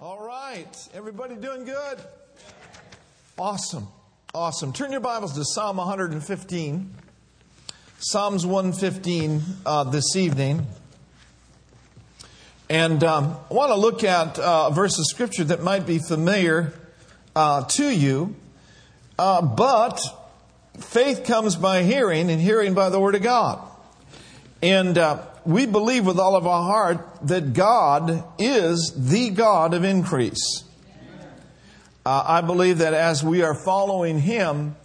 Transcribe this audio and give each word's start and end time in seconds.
All 0.00 0.24
right. 0.24 0.88
Everybody 0.94 1.34
doing 1.34 1.64
good? 1.64 1.98
Awesome. 3.36 3.88
Awesome. 4.32 4.72
Turn 4.72 4.92
your 4.92 5.00
Bibles 5.00 5.34
to 5.34 5.44
Psalm 5.44 5.78
115. 5.78 6.94
Psalms 7.98 8.46
115 8.46 9.42
uh, 9.66 9.82
this 9.90 10.14
evening. 10.14 10.64
And 12.70 13.02
um, 13.02 13.38
I 13.50 13.54
want 13.54 13.70
to 13.72 13.74
look 13.74 14.04
at 14.04 14.38
uh, 14.38 14.68
a 14.70 14.72
verse 14.72 14.96
of 15.00 15.06
Scripture 15.06 15.42
that 15.42 15.64
might 15.64 15.84
be 15.84 15.98
familiar 15.98 16.74
uh, 17.34 17.64
to 17.64 17.90
you. 17.90 18.36
Uh, 19.18 19.42
but 19.42 20.00
faith 20.78 21.24
comes 21.24 21.56
by 21.56 21.82
hearing, 21.82 22.30
and 22.30 22.40
hearing 22.40 22.72
by 22.72 22.88
the 22.88 23.00
Word 23.00 23.16
of 23.16 23.22
God. 23.22 23.68
And 24.62 24.96
uh, 24.96 25.26
we 25.48 25.64
believe 25.64 26.04
with 26.04 26.18
all 26.18 26.36
of 26.36 26.46
our 26.46 26.62
heart 26.62 27.08
that 27.22 27.54
God 27.54 28.22
is 28.38 28.92
the 28.94 29.30
God 29.30 29.72
of 29.72 29.82
increase. 29.82 30.62
Uh, 32.04 32.22
I 32.26 32.42
believe 32.42 32.78
that 32.78 32.92
as 32.92 33.24
we 33.24 33.42
are 33.42 33.54
following 33.54 34.20
Him, 34.20 34.76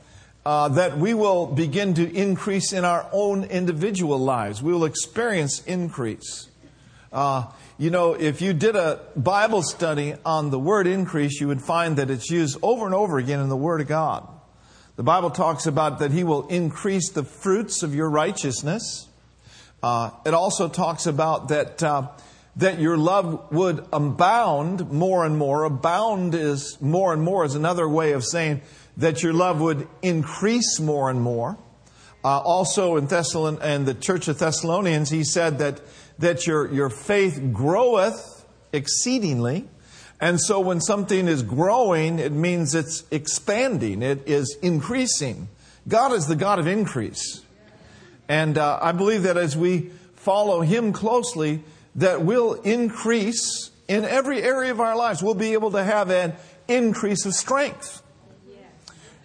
uh, 0.46 0.70
that 0.70 0.98
we 0.98 1.14
will 1.14 1.48
begin 1.48 1.94
to 1.96 2.10
increase 2.10 2.72
in 2.72 2.86
our 2.86 3.10
own 3.12 3.44
individual 3.44 4.18
lives. 4.18 4.64
We 4.64 4.72
will 4.72 4.86
experience 4.86 5.62
increase. 5.66 6.48
Uh, 7.12 7.48
you 7.78 7.90
know, 7.90 8.14
if 8.14 8.42
you 8.42 8.54
did 8.54 8.78
a 8.78 9.02
Bible 9.18 9.64
study 9.64 10.16
on 10.26 10.50
the 10.50 10.60
word 10.60 10.88
increase, 10.88 11.42
you 11.42 11.50
would 11.50 11.62
find 11.62 11.98
that 11.98 12.10
it's 12.10 12.32
used 12.32 12.58
over 12.62 12.86
and 12.86 12.96
over 12.96 13.18
again 13.18 13.42
in 13.42 13.50
the 13.50 13.58
Word 13.58 13.82
of 13.82 13.90
God. 13.90 14.26
The 14.96 15.04
Bible 15.04 15.30
talks 15.30 15.66
about 15.66 16.00
that 16.00 16.12
He 16.12 16.24
will 16.24 16.48
increase 16.48 17.10
the 17.10 17.26
fruits 17.26 17.84
of 17.84 17.94
your 17.94 18.10
righteousness. 18.10 19.10
Uh, 19.84 20.12
it 20.26 20.34
also 20.34 20.70
talks 20.70 21.06
about 21.06 21.50
that 21.50 21.84
uh, 21.84 22.08
that 22.56 22.80
your 22.80 22.98
love 22.98 23.52
would 23.52 23.86
abound 23.92 24.90
more 24.92 25.26
and 25.26 25.38
more. 25.38 25.66
Abound 25.66 26.34
is 26.34 26.80
more 26.80 27.12
and 27.12 27.22
more 27.22 27.44
is 27.44 27.56
another 27.56 27.90
way 27.90 28.14
of 28.14 28.24
saying 28.24 28.62
that 28.98 29.22
your 29.22 29.34
love 29.34 29.60
would 29.60 29.88
increase 30.02 30.80
more 30.80 31.10
and 31.10 31.20
more. 31.20 31.58
Uh, 32.24 32.40
also 32.40 32.96
in 32.96 33.08
Thessalon 33.08 33.60
and 33.62 33.86
the 33.86 33.94
Church 33.94 34.30
of 34.30 34.40
Thessalonians, 34.40 35.10
he 35.10 35.26
said 35.26 35.60
that 35.60 35.82
that 36.20 36.48
your 36.48 36.72
your 36.72 36.90
faith 36.90 37.52
groweth 37.52 38.46
exceedingly. 38.72 39.68
And 40.22 40.40
so 40.40 40.62
when 40.62 40.80
something 40.80 41.28
is 41.28 41.44
growing, 41.44 42.20
it 42.20 42.32
means 42.32 42.74
it's 42.74 43.04
expanding, 43.12 44.02
it 44.02 44.30
is 44.30 44.58
increasing. 44.62 45.50
God 45.86 46.14
is 46.14 46.28
the 46.28 46.38
God 46.38 46.60
of 46.60 46.68
increase. 46.68 47.42
And 48.34 48.58
uh, 48.58 48.80
I 48.82 48.94
believe 48.94 49.24
that 49.24 49.38
as 49.38 49.56
we 49.56 49.92
follow 50.16 50.62
Him 50.62 50.92
closely, 50.92 51.62
that 51.94 52.24
we'll 52.24 52.54
increase 52.54 53.70
in 53.88 54.06
every 54.06 54.42
area 54.42 54.72
of 54.72 54.80
our 54.80 54.96
lives. 54.96 55.22
We'll 55.22 55.36
be 55.36 55.54
able 55.54 55.70
to 55.70 55.84
have 55.84 56.10
an 56.10 56.34
increase 56.68 57.28
of 57.28 57.36
strength. 57.36 58.02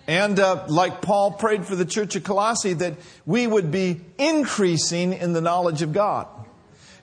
And 0.06 0.38
uh, 0.38 0.66
like 0.68 1.00
Paul 1.00 1.32
prayed 1.32 1.64
for 1.64 1.74
the 1.74 1.86
church 1.86 2.16
of 2.16 2.24
Colossae, 2.24 2.74
that 2.74 2.96
we 3.24 3.46
would 3.46 3.70
be 3.70 4.02
increasing 4.18 5.14
in 5.14 5.32
the 5.32 5.40
knowledge 5.40 5.80
of 5.80 5.94
God. 5.94 6.26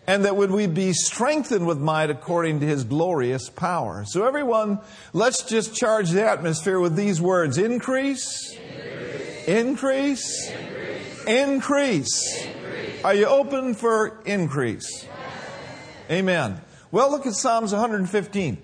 And 0.05 0.25
that 0.25 0.35
would 0.35 0.51
we 0.51 0.67
be 0.67 0.93
strengthened 0.93 1.65
with 1.65 1.79
might 1.79 2.11
according 2.11 2.59
to 2.59 2.67
his 2.67 2.83
glorious 2.83 3.49
power. 3.49 4.03
So 4.05 4.27
everyone, 4.27 4.77
let's 5.11 5.41
just 5.41 5.75
charge 5.75 6.11
the 6.11 6.23
atmosphere 6.23 6.79
with 6.79 6.95
these 6.95 7.19
words. 7.19 7.57
Increase. 7.57 8.51
Increase. 8.51 9.47
Increase. 9.47 10.49
Increase 10.51 10.74
increase. 11.27 12.47
Are 13.03 13.13
you 13.13 13.27
open 13.27 13.73
for 13.73 14.21
increase? 14.25 15.05
Amen. 16.09 16.61
Well, 16.91 17.11
look 17.11 17.25
at 17.25 17.33
Psalms 17.33 17.71
115. 17.71 18.57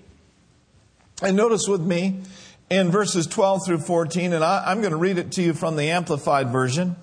And 1.24 1.38
notice 1.38 1.68
with 1.68 1.82
me 1.82 2.22
in 2.70 2.90
verses 2.90 3.28
12 3.28 3.66
through 3.66 3.78
14, 3.80 4.34
and 4.34 4.44
I, 4.44 4.72
am 4.72 4.82
going 4.82 4.92
to 4.92 4.98
read 4.98 5.18
it 5.18 5.34
to 5.34 5.42
you 5.42 5.54
from 5.54 5.76
the 5.76 5.90
Amplified 5.90 6.50
Version. 6.50 6.96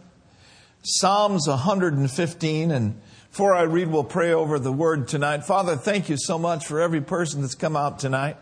Psalms 0.83 1.47
115, 1.47 2.71
and 2.71 3.01
before 3.31 3.55
I 3.55 3.63
read, 3.63 3.89
we'll 3.89 4.05
pray 4.05 4.33
over 4.33 4.59
the 4.59 4.73
word 4.73 5.07
tonight. 5.07 5.45
Father, 5.45 5.77
thank 5.77 6.09
you 6.09 6.17
so 6.17 6.39
much 6.39 6.67
for 6.67 6.81
every 6.81 7.01
person 7.01 7.43
that's 7.43 7.55
come 7.55 7.77
out 7.77 7.99
tonight. 7.99 8.37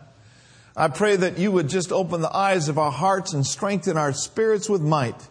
I 0.75 0.87
pray 0.87 1.15
that 1.15 1.37
you 1.37 1.51
would 1.51 1.69
just 1.69 1.91
open 1.91 2.21
the 2.21 2.35
eyes 2.35 2.69
of 2.69 2.77
our 2.77 2.91
hearts 2.91 3.33
and 3.33 3.45
strengthen 3.45 3.97
our 3.97 4.13
spirits 4.13 4.69
with 4.69 4.81
might. 4.81 5.27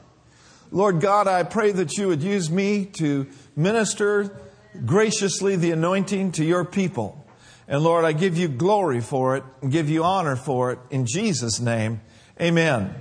Lord 0.70 1.00
God, 1.00 1.28
I 1.28 1.42
pray 1.42 1.72
that 1.72 1.96
you 1.96 2.08
would 2.08 2.22
use 2.22 2.50
me 2.50 2.86
to 2.94 3.26
minister 3.54 4.40
graciously 4.84 5.56
the 5.56 5.70
anointing 5.70 6.32
to 6.32 6.44
your 6.44 6.64
people. 6.64 7.24
And 7.68 7.82
Lord, 7.82 8.04
I 8.04 8.12
give 8.12 8.36
you 8.36 8.48
glory 8.48 9.00
for 9.00 9.36
it 9.36 9.44
and 9.62 9.72
give 9.72 9.88
you 9.88 10.04
honor 10.04 10.36
for 10.36 10.72
it 10.72 10.78
in 10.90 11.06
Jesus' 11.06 11.60
name. 11.60 12.00
Amen. 12.40 12.94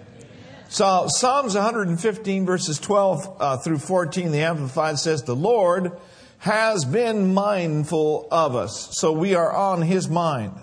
So 0.70 1.06
Psalms 1.08 1.56
115 1.56 2.46
verses 2.46 2.80
12 2.80 3.38
uh, 3.40 3.58
through 3.58 3.78
14, 3.78 4.32
the 4.32 4.42
Amplified 4.42 4.98
says, 4.98 5.24
The 5.24 5.36
Lord 5.36 5.92
has 6.40 6.86
been 6.86 7.34
mindful 7.34 8.28
of 8.32 8.56
us. 8.56 8.90
So 8.94 9.12
we 9.12 9.36
are 9.36 9.52
on 9.52 9.82
his 9.82 10.10
mind. 10.10 10.54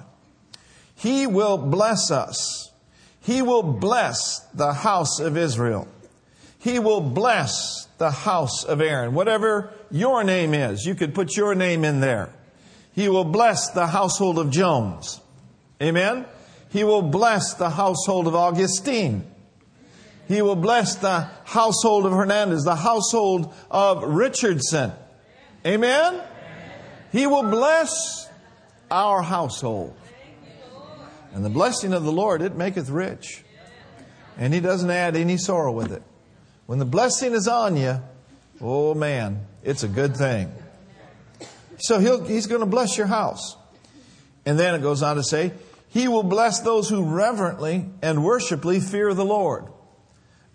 He 0.95 1.27
will 1.27 1.59
bless 1.59 2.11
us. 2.11 2.73
He 3.21 3.43
will 3.43 3.63
bless 3.63 4.41
the 4.55 4.73
house 4.73 5.21
of 5.21 5.37
Israel. 5.37 5.89
He 6.63 6.79
will 6.79 7.01
bless 7.01 7.89
the 7.99 8.13
house 8.13 8.63
of 8.63 8.81
Aaron. 8.81 9.15
Whatever 9.15 9.73
your 9.91 10.23
name 10.23 10.55
is, 10.55 10.87
you 10.87 10.95
could 10.95 11.13
put 11.13 11.37
your 11.37 11.57
name 11.57 11.85
in 11.85 11.99
there. 11.99 12.33
He 12.93 13.09
will 13.09 13.25
bless 13.25 13.71
the 13.71 13.89
household 13.89 14.39
of 14.39 14.51
Jones. 14.51 15.21
Amen? 15.83 16.25
He 16.71 16.85
will 16.85 17.03
bless 17.03 17.55
the 17.55 17.69
household 17.69 18.29
of 18.29 18.37
Augustine. 18.37 19.29
He 20.29 20.41
will 20.41 20.55
bless 20.55 20.95
the 20.95 21.29
household 21.45 22.07
of 22.07 22.13
Hernandez, 22.13 22.63
the 22.63 22.77
household 22.77 23.53
of 23.69 24.05
Richardson. 24.05 24.93
Amen? 25.67 26.23
He 27.11 27.27
will 27.27 27.43
bless 27.43 28.29
our 28.89 29.21
household. 29.21 29.97
And 31.35 31.45
the 31.45 31.51
blessing 31.51 31.93
of 31.93 32.05
the 32.05 32.13
Lord, 32.13 32.41
it 32.41 32.55
maketh 32.55 32.89
rich. 32.89 33.43
And 34.39 34.55
he 34.55 34.61
doesn't 34.61 34.91
add 34.91 35.17
any 35.17 35.39
sorrow 35.39 35.73
with 35.73 35.91
it. 35.91 36.05
When 36.73 36.79
the 36.79 36.87
blessing 36.87 37.35
is 37.35 37.49
on 37.49 37.77
you, 37.77 38.01
oh 38.59 38.95
man, 38.95 39.45
it's 39.63 39.83
a 39.83 39.89
good 39.89 40.17
thing. 40.17 40.51
So 41.77 41.99
he's 41.99 42.47
going 42.47 42.63
to 42.63 42.67
bless 42.67 42.97
your 42.97 43.09
house. 43.09 43.59
And 44.47 44.59
then 44.59 44.75
it 44.75 44.81
goes 44.81 45.03
on 45.03 45.17
to 45.17 45.23
say, 45.23 45.53
He 45.91 46.09
will 46.09 46.23
bless 46.23 46.61
those 46.61 46.89
who 46.89 47.05
reverently 47.05 47.85
and 48.01 48.25
worshipfully 48.25 48.81
fear 48.81 49.13
the 49.13 49.23
Lord, 49.23 49.67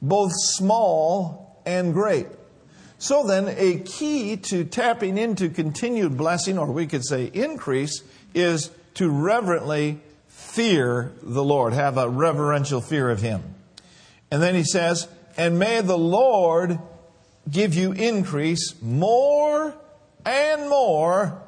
both 0.02 0.32
small 0.34 1.62
and 1.68 1.94
great. 1.94 2.26
So 2.98 3.24
then, 3.24 3.54
a 3.56 3.82
key 3.82 4.38
to 4.38 4.64
tapping 4.64 5.20
into 5.20 5.50
continued 5.50 6.18
blessing, 6.18 6.58
or 6.58 6.66
we 6.66 6.88
could 6.88 7.06
say 7.06 7.26
increase, 7.26 8.02
is 8.34 8.72
to 8.96 9.08
reverently 9.12 10.00
fear 10.26 11.12
the 11.22 11.44
Lord, 11.44 11.74
have 11.74 11.96
a 12.00 12.10
reverential 12.10 12.82
fear 12.82 13.12
of 13.12 13.22
Him. 13.22 13.54
And 14.32 14.42
then 14.42 14.56
he 14.56 14.64
says, 14.64 15.08
and 15.38 15.60
may 15.60 15.82
the 15.82 15.98
Lord 15.98 16.80
give 17.50 17.76
you 17.76 17.92
increase 17.92 18.74
more 18.82 19.76
and 20.26 20.70
more, 20.70 21.42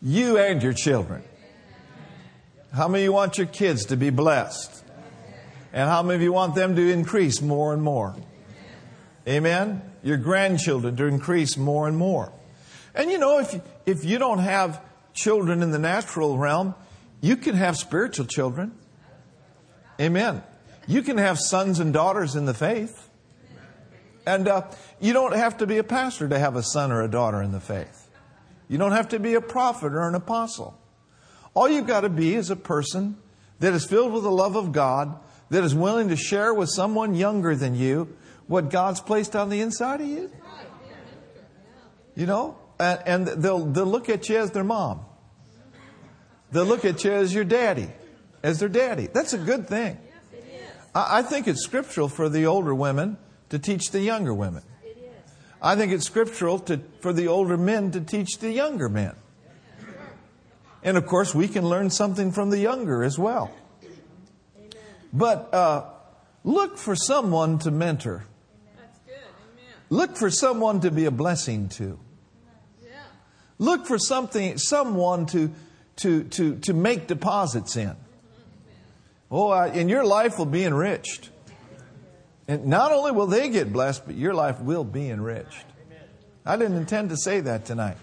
you 0.00 0.38
and 0.38 0.62
your 0.62 0.72
children. 0.72 1.22
How 2.72 2.88
many 2.88 3.02
of 3.02 3.06
you 3.06 3.12
want 3.12 3.38
your 3.38 3.46
kids 3.46 3.86
to 3.86 3.96
be 3.96 4.10
blessed? 4.10 4.84
And 5.72 5.88
how 5.88 6.02
many 6.02 6.16
of 6.16 6.22
you 6.22 6.32
want 6.32 6.54
them 6.54 6.76
to 6.76 6.90
increase 6.90 7.42
more 7.42 7.74
and 7.74 7.82
more? 7.82 8.14
Amen? 9.28 9.82
Your 10.02 10.16
grandchildren 10.16 10.96
to 10.96 11.04
increase 11.06 11.56
more 11.56 11.88
and 11.88 11.96
more. 11.96 12.32
And 12.94 13.10
you 13.10 13.18
know, 13.18 13.38
if 13.38 13.52
you, 13.52 13.62
if 13.84 14.04
you 14.04 14.18
don't 14.18 14.38
have 14.38 14.80
children 15.12 15.62
in 15.62 15.70
the 15.70 15.78
natural 15.78 16.38
realm, 16.38 16.74
you 17.20 17.36
can 17.36 17.54
have 17.54 17.76
spiritual 17.76 18.26
children. 18.26 18.72
Amen. 20.00 20.42
You 20.86 21.02
can 21.02 21.18
have 21.18 21.38
sons 21.38 21.80
and 21.80 21.92
daughters 21.92 22.36
in 22.36 22.46
the 22.46 22.54
faith. 22.54 23.08
And 24.26 24.48
uh, 24.48 24.62
you 25.00 25.12
don't 25.12 25.34
have 25.34 25.58
to 25.58 25.66
be 25.66 25.78
a 25.78 25.84
pastor 25.84 26.28
to 26.28 26.38
have 26.38 26.56
a 26.56 26.62
son 26.62 26.90
or 26.90 27.02
a 27.02 27.08
daughter 27.08 27.40
in 27.40 27.52
the 27.52 27.60
faith. 27.60 28.10
You 28.68 28.76
don't 28.76 28.92
have 28.92 29.10
to 29.10 29.20
be 29.20 29.34
a 29.34 29.40
prophet 29.40 29.92
or 29.92 30.08
an 30.08 30.16
apostle. 30.16 30.76
All 31.54 31.68
you've 31.68 31.86
got 31.86 32.00
to 32.00 32.08
be 32.08 32.34
is 32.34 32.50
a 32.50 32.56
person 32.56 33.16
that 33.60 33.72
is 33.72 33.86
filled 33.86 34.12
with 34.12 34.24
the 34.24 34.30
love 34.30 34.56
of 34.56 34.72
God, 34.72 35.18
that 35.50 35.62
is 35.62 35.74
willing 35.74 36.08
to 36.08 36.16
share 36.16 36.52
with 36.52 36.68
someone 36.68 37.14
younger 37.14 37.54
than 37.54 37.76
you 37.76 38.16
what 38.48 38.70
God's 38.70 39.00
placed 39.00 39.36
on 39.36 39.48
the 39.48 39.60
inside 39.60 40.00
of 40.00 40.08
you. 40.08 40.30
You 42.16 42.26
know? 42.26 42.58
And, 42.80 43.00
and 43.06 43.26
they'll, 43.26 43.64
they'll 43.64 43.86
look 43.86 44.08
at 44.08 44.28
you 44.28 44.38
as 44.38 44.50
their 44.50 44.64
mom. 44.64 45.04
They'll 46.50 46.66
look 46.66 46.84
at 46.84 47.04
you 47.04 47.12
as 47.12 47.32
your 47.32 47.44
daddy, 47.44 47.90
as 48.42 48.58
their 48.58 48.68
daddy. 48.68 49.08
That's 49.12 49.32
a 49.32 49.38
good 49.38 49.68
thing. 49.68 49.98
I, 50.94 51.18
I 51.18 51.22
think 51.22 51.46
it's 51.46 51.62
scriptural 51.62 52.08
for 52.08 52.28
the 52.28 52.46
older 52.46 52.74
women 52.74 53.18
to 53.50 53.58
teach 53.58 53.90
the 53.90 54.00
younger 54.00 54.34
women. 54.34 54.62
I 55.62 55.74
think 55.74 55.92
it's 55.92 56.06
scriptural 56.06 56.58
to, 56.60 56.80
for 57.00 57.12
the 57.12 57.28
older 57.28 57.56
men 57.56 57.90
to 57.92 58.00
teach 58.00 58.38
the 58.38 58.50
younger 58.50 58.88
men. 58.88 59.14
And 60.82 60.96
of 60.96 61.06
course, 61.06 61.34
we 61.34 61.48
can 61.48 61.68
learn 61.68 61.90
something 61.90 62.30
from 62.30 62.50
the 62.50 62.58
younger 62.58 63.02
as 63.02 63.18
well. 63.18 63.50
But 65.12 65.52
uh, 65.52 65.84
look 66.44 66.78
for 66.78 66.94
someone 66.94 67.58
to 67.60 67.70
mentor. 67.70 68.24
That's 68.76 68.98
good. 69.06 69.14
Amen. 69.14 69.74
Look 69.90 70.16
for 70.16 70.30
someone 70.30 70.80
to 70.80 70.90
be 70.90 71.06
a 71.06 71.10
blessing 71.10 71.68
to. 71.70 71.98
Look 73.58 73.86
for 73.86 73.98
something, 73.98 74.58
someone 74.58 75.26
to, 75.26 75.50
to, 75.96 76.24
to, 76.24 76.56
to 76.56 76.74
make 76.74 77.06
deposits 77.06 77.76
in. 77.76 77.96
Oh, 79.30 79.50
uh, 79.50 79.70
and 79.72 79.88
your 79.88 80.04
life 80.04 80.38
will 80.38 80.46
be 80.46 80.64
enriched. 80.64 81.30
And 82.48 82.66
not 82.66 82.92
only 82.92 83.12
will 83.12 83.26
they 83.26 83.48
get 83.48 83.72
blessed, 83.72 84.06
but 84.06 84.14
your 84.14 84.34
life 84.34 84.60
will 84.60 84.84
be 84.84 85.10
enriched. 85.10 85.64
I 86.44 86.56
didn't 86.56 86.76
intend 86.76 87.10
to 87.10 87.16
say 87.16 87.40
that 87.40 87.64
tonight. 87.64 87.96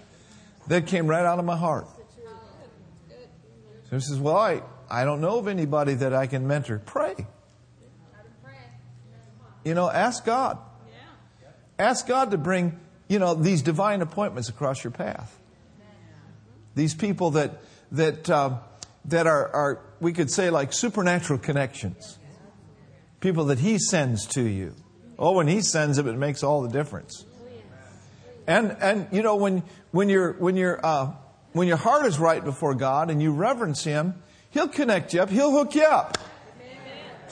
That 0.67 0.87
came 0.87 1.07
right 1.07 1.25
out 1.25 1.39
of 1.39 1.45
my 1.45 1.57
heart. 1.57 1.87
So 3.89 3.97
he 3.97 3.99
says, 3.99 4.19
Well, 4.19 4.35
I, 4.35 4.61
I 4.89 5.05
don't 5.05 5.21
know 5.21 5.37
of 5.37 5.47
anybody 5.47 5.93
that 5.95 6.13
I 6.13 6.27
can 6.27 6.47
mentor. 6.47 6.81
Pray. 6.85 7.15
You 9.63 9.73
know, 9.73 9.89
ask 9.89 10.25
God. 10.25 10.57
Ask 11.79 12.07
God 12.07 12.31
to 12.31 12.37
bring, 12.37 12.79
you 13.07 13.19
know, 13.19 13.33
these 13.33 13.61
divine 13.61 14.01
appointments 14.01 14.49
across 14.49 14.83
your 14.83 14.91
path. 14.91 15.37
These 16.75 16.95
people 16.95 17.31
that, 17.31 17.61
that, 17.91 18.29
uh, 18.29 18.57
that 19.05 19.27
are, 19.27 19.47
are, 19.55 19.79
we 19.99 20.11
could 20.11 20.29
say, 20.29 20.49
like 20.49 20.73
supernatural 20.73 21.39
connections. 21.39 22.17
People 23.23 23.45
that 23.45 23.59
He 23.59 23.79
sends 23.79 24.25
to 24.27 24.41
you. 24.41 24.75
Oh, 25.17 25.31
when 25.31 25.47
He 25.47 25.61
sends 25.61 25.95
them, 25.95 26.09
it 26.09 26.17
makes 26.17 26.43
all 26.43 26.61
the 26.61 26.67
difference. 26.67 27.25
And, 28.45 28.75
and 28.81 29.07
you 29.13 29.23
know, 29.23 29.37
when, 29.37 29.63
when, 29.91 30.09
you 30.09 30.35
when, 30.39 30.57
you're, 30.57 30.85
uh, 30.85 31.13
when 31.53 31.69
your 31.69 31.77
heart 31.77 32.05
is 32.05 32.19
right 32.19 32.43
before 32.43 32.75
God 32.75 33.09
and 33.09 33.21
you 33.21 33.31
reverence 33.31 33.85
Him, 33.85 34.21
He'll 34.49 34.67
connect 34.67 35.13
you 35.13 35.21
up, 35.21 35.29
He'll 35.29 35.51
hook 35.51 35.73
you 35.73 35.85
up. 35.85 36.17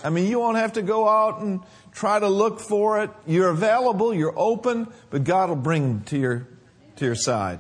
I 0.02 0.12
mean, 0.12 0.28
you 0.28 0.40
won't 0.40 0.56
have 0.56 0.74
to 0.74 0.82
go 0.82 1.10
out 1.10 1.42
and 1.42 1.60
try 1.92 2.18
to 2.18 2.30
look 2.30 2.62
for 2.62 3.04
it. 3.04 3.10
You're 3.28 3.50
available, 3.50 4.14
you're 4.14 4.34
open, 4.40 4.88
but 5.10 5.26
God 5.26 5.50
will 5.50 5.58
bring 5.58 6.04
to 6.04 6.18
your, 6.18 6.48
to 6.96 7.06
your 7.06 7.16
side. 7.16 7.60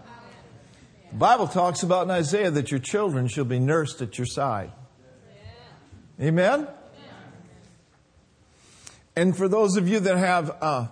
The 1.12 1.18
Bible 1.18 1.50
talks 1.50 1.84
about 1.84 2.06
in 2.06 2.12
Isaiah 2.12 2.50
that 2.52 2.72
your 2.72 2.80
children 2.80 3.28
shall 3.28 3.44
be 3.44 3.60
nursed 3.60 4.02
at 4.02 4.18
your 4.18 4.26
side. 4.26 4.72
Amen? 6.22 6.70
And 9.16 9.36
for 9.36 9.48
those 9.48 9.76
of 9.76 9.88
you 9.90 10.00
that 10.00 10.18
have 10.18 10.56
uh, 10.62 10.88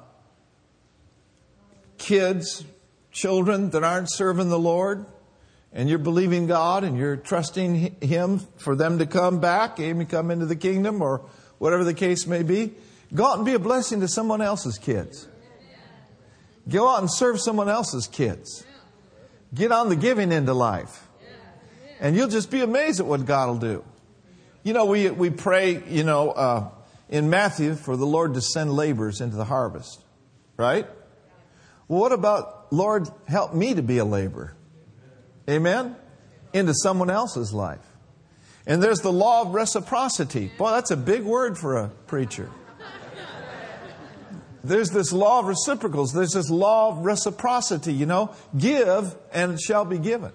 kids, 1.97 2.65
children 3.11 3.69
that 3.71 3.83
aren't 3.83 4.11
serving 4.11 4.49
the 4.49 4.59
Lord, 4.59 5.05
and 5.71 5.87
you're 5.87 5.99
believing 5.99 6.47
God 6.47 6.83
and 6.83 6.97
you're 6.97 7.15
trusting 7.15 7.95
Him 8.01 8.39
for 8.57 8.75
them 8.75 8.99
to 8.99 9.05
come 9.05 9.39
back, 9.39 9.77
to 9.77 10.05
come 10.05 10.31
into 10.31 10.45
the 10.45 10.55
kingdom, 10.55 11.01
or 11.01 11.21
whatever 11.59 11.83
the 11.83 11.93
case 11.93 12.25
may 12.25 12.43
be, 12.43 12.73
go 13.13 13.25
out 13.25 13.37
and 13.37 13.45
be 13.45 13.53
a 13.53 13.59
blessing 13.59 14.01
to 14.01 14.07
someone 14.07 14.41
else's 14.41 14.77
kids. 14.77 15.27
Go 16.67 16.89
out 16.89 16.99
and 16.99 17.11
serve 17.11 17.39
someone 17.39 17.69
else's 17.69 18.07
kids. 18.07 18.65
Get 19.53 19.71
on 19.71 19.89
the 19.89 19.95
giving 19.95 20.31
end 20.31 20.49
of 20.49 20.57
life. 20.57 21.07
And 21.99 22.15
you'll 22.15 22.27
just 22.27 22.51
be 22.51 22.61
amazed 22.61 22.99
at 22.99 23.05
what 23.05 23.25
God 23.25 23.49
will 23.49 23.57
do. 23.57 23.83
You 24.63 24.73
know, 24.73 24.85
we, 24.85 25.09
we 25.09 25.29
pray, 25.29 25.83
you 25.87 26.03
know, 26.03 26.31
uh, 26.31 26.69
in 27.09 27.29
Matthew 27.29 27.75
for 27.75 27.97
the 27.97 28.05
Lord 28.05 28.35
to 28.35 28.41
send 28.41 28.71
laborers 28.71 29.19
into 29.19 29.35
the 29.35 29.45
harvest, 29.45 30.01
right? 30.57 30.87
Well, 31.87 31.99
what 31.99 32.11
about, 32.11 32.71
Lord, 32.71 33.09
help 33.27 33.53
me 33.53 33.73
to 33.73 33.81
be 33.81 33.97
a 33.97 34.05
laborer? 34.05 34.55
Amen? 35.49 35.95
Into 36.53 36.73
someone 36.75 37.09
else's 37.09 37.51
life. 37.51 37.85
And 38.67 38.83
there's 38.83 38.99
the 38.99 39.11
law 39.11 39.41
of 39.41 39.55
reciprocity. 39.55 40.51
Boy, 40.57 40.71
that's 40.71 40.91
a 40.91 40.97
big 40.97 41.23
word 41.23 41.57
for 41.57 41.77
a 41.77 41.89
preacher. 42.07 42.49
There's 44.63 44.89
this 44.89 45.11
law 45.13 45.39
of 45.39 45.45
reciprocals. 45.45 46.13
There's 46.13 46.33
this 46.33 46.49
law 46.49 46.89
of 46.89 47.05
reciprocity, 47.05 47.93
you 47.93 48.05
know. 48.05 48.35
Give 48.55 49.15
and 49.33 49.53
it 49.53 49.61
shall 49.61 49.85
be 49.85 49.97
given. 49.97 50.31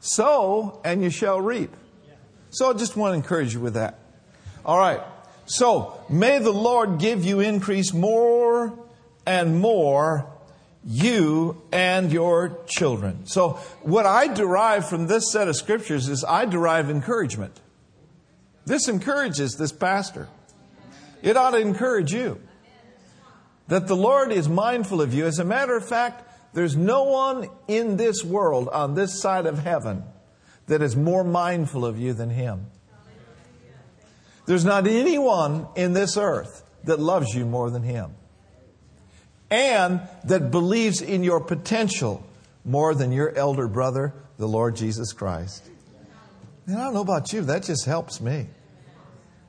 Sow 0.00 0.80
and 0.84 1.02
you 1.02 1.10
shall 1.10 1.40
reap. 1.40 1.74
So 2.50 2.70
I 2.70 2.72
just 2.74 2.96
want 2.96 3.12
to 3.12 3.16
encourage 3.16 3.54
you 3.54 3.60
with 3.60 3.74
that. 3.74 3.98
All 4.66 4.76
right. 4.76 5.00
So 5.46 5.98
may 6.10 6.40
the 6.40 6.52
Lord 6.52 6.98
give 6.98 7.24
you 7.24 7.38
increase 7.38 7.94
more 7.94 8.76
and 9.24 9.60
more, 9.60 10.26
you 10.84 11.62
and 11.70 12.10
your 12.10 12.58
children. 12.66 13.26
So 13.26 13.50
what 13.82 14.06
I 14.06 14.26
derive 14.26 14.88
from 14.88 15.06
this 15.06 15.30
set 15.30 15.46
of 15.46 15.54
scriptures 15.54 16.08
is 16.08 16.24
I 16.24 16.46
derive 16.46 16.90
encouragement. 16.90 17.60
This 18.64 18.88
encourages 18.88 19.54
this 19.54 19.70
pastor. 19.70 20.28
It 21.22 21.36
ought 21.36 21.52
to 21.52 21.58
encourage 21.58 22.12
you 22.12 22.40
that 23.68 23.86
the 23.86 23.96
Lord 23.96 24.32
is 24.32 24.48
mindful 24.48 25.00
of 25.00 25.14
you. 25.14 25.26
As 25.26 25.38
a 25.38 25.44
matter 25.44 25.76
of 25.76 25.88
fact, 25.88 26.24
there's 26.54 26.76
no 26.76 27.04
one 27.04 27.48
in 27.68 27.96
this 27.96 28.24
world 28.24 28.68
on 28.68 28.94
this 28.94 29.20
side 29.20 29.46
of 29.46 29.60
heaven 29.60 30.02
that 30.66 30.82
is 30.82 30.96
more 30.96 31.22
mindful 31.22 31.86
of 31.86 32.00
you 32.00 32.12
than 32.12 32.30
Him. 32.30 32.66
There's 34.46 34.64
not 34.64 34.86
anyone 34.86 35.66
in 35.74 35.92
this 35.92 36.16
earth 36.16 36.62
that 36.84 37.00
loves 37.00 37.34
you 37.34 37.44
more 37.44 37.70
than 37.70 37.82
Him 37.82 38.14
and 39.50 40.00
that 40.24 40.50
believes 40.50 41.00
in 41.00 41.22
your 41.22 41.40
potential 41.40 42.24
more 42.64 42.94
than 42.94 43.12
your 43.12 43.34
elder 43.36 43.68
brother, 43.68 44.12
the 44.38 44.48
Lord 44.48 44.76
Jesus 44.76 45.12
Christ. 45.12 45.62
And 46.66 46.76
I 46.76 46.84
don't 46.84 46.94
know 46.94 47.00
about 47.00 47.32
you, 47.32 47.42
that 47.42 47.62
just 47.62 47.84
helps 47.84 48.20
me. 48.20 48.46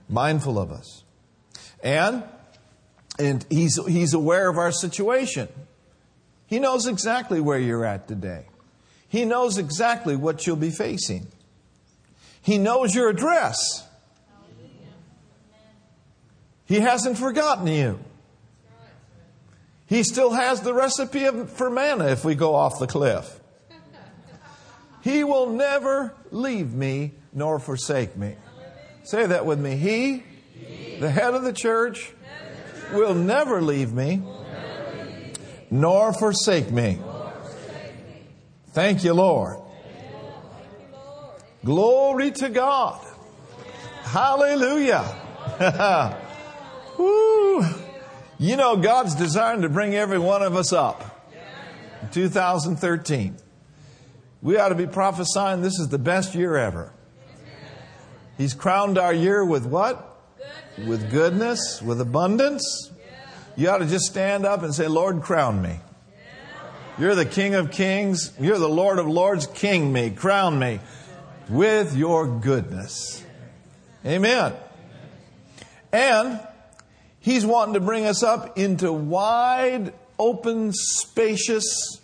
Mindful 0.08 0.60
of 0.60 0.72
us. 0.72 1.04
And 1.84 2.24
and 3.20 3.44
he's, 3.50 3.84
he's 3.88 4.14
aware 4.14 4.48
of 4.48 4.58
our 4.58 4.72
situation. 4.72 5.48
He 6.46 6.60
knows 6.60 6.86
exactly 6.86 7.40
where 7.42 7.58
you're 7.58 7.84
at 7.84 8.08
today. 8.08 8.46
He 9.10 9.26
knows 9.26 9.58
exactly 9.58 10.16
what 10.16 10.46
you'll 10.46 10.56
be 10.56 10.70
facing. 10.70 11.28
He 12.42 12.60
knows 12.60 12.94
your 12.94 13.10
address. 13.10 13.87
He 16.68 16.80
hasn't 16.82 17.18
forgotten 17.18 17.68
you. 17.68 18.00
He 19.88 20.04
still 20.04 20.32
has 20.32 20.62
the 20.62 20.74
recipe 20.74 21.24
of, 21.26 21.50
for 21.50 21.70
manna 21.70 22.08
if 22.08 22.26
we 22.26 22.36
go 22.36 22.54
off 22.56 22.78
the 22.78 22.88
cliff. 22.88 23.40
He 25.02 25.24
will 25.24 25.50
never 25.50 26.14
leave 26.32 26.74
me 26.74 27.14
nor 27.32 27.60
forsake 27.60 28.18
me. 28.18 28.36
Say 29.06 29.26
that 29.26 29.46
with 29.46 29.60
me. 29.60 29.78
He, 29.78 30.24
the 31.00 31.10
head 31.10 31.34
of 31.34 31.44
the 31.44 31.54
church, 31.54 32.12
will 32.92 33.14
never 33.14 33.62
leave 33.62 33.94
me 33.94 34.22
nor 35.72 36.12
forsake 36.12 36.70
me. 36.70 37.00
Thank 38.72 39.06
you, 39.06 39.14
Lord. 39.14 39.58
Glory 41.64 42.32
to 42.32 42.50
God. 42.50 43.06
Hallelujah. 44.04 45.06
Woo. 46.98 47.66
You 48.40 48.56
know, 48.56 48.78
God's 48.78 49.16
designed 49.16 49.64
to 49.64 49.70
bring 49.70 49.96
every 49.96 50.20
one 50.20 50.44
of 50.44 50.56
us 50.56 50.74
up. 50.74 51.14
In 52.02 52.10
2013. 52.10 53.38
We 54.42 54.58
ought 54.58 54.70
to 54.70 54.76
be 54.76 54.86
prophesying 54.86 55.62
this 55.62 55.80
is 55.80 55.90
the 55.90 55.98
best 55.98 56.36
year 56.36 56.56
ever. 56.56 56.94
He's 58.38 58.54
crowned 58.54 58.98
our 58.98 59.14
year 59.14 59.44
with 59.44 59.66
what? 59.66 60.04
With 60.86 61.10
goodness, 61.10 61.82
with 61.82 62.00
abundance. 62.00 62.92
You 63.56 63.70
ought 63.70 63.80
to 63.80 63.88
just 63.88 64.06
stand 64.06 64.46
up 64.46 64.62
and 64.62 64.74
say, 64.76 64.88
Lord, 64.88 65.24
crown 65.24 65.62
me. 65.64 65.80
You're 67.00 67.16
the 67.16 67.26
King 67.26 67.56
of 67.56 67.72
Kings. 67.72 68.32
You're 68.40 68.60
the 68.60 68.70
Lord 68.70 69.00
of 69.00 69.08
Lords. 69.08 69.48
King 69.48 69.92
me, 69.92 70.12
crown 70.12 70.60
me 70.60 70.80
with 71.50 71.96
your 71.96 72.28
goodness. 72.28 73.24
Amen. 74.06 74.54
And 75.92 76.40
He's 77.28 77.46
wanting 77.46 77.74
to 77.74 77.82
bring 77.82 78.06
us 78.06 78.24
up 78.24 78.58
into 78.58 78.94
wide, 78.94 79.94
open, 80.18 80.72
spacious 80.72 82.00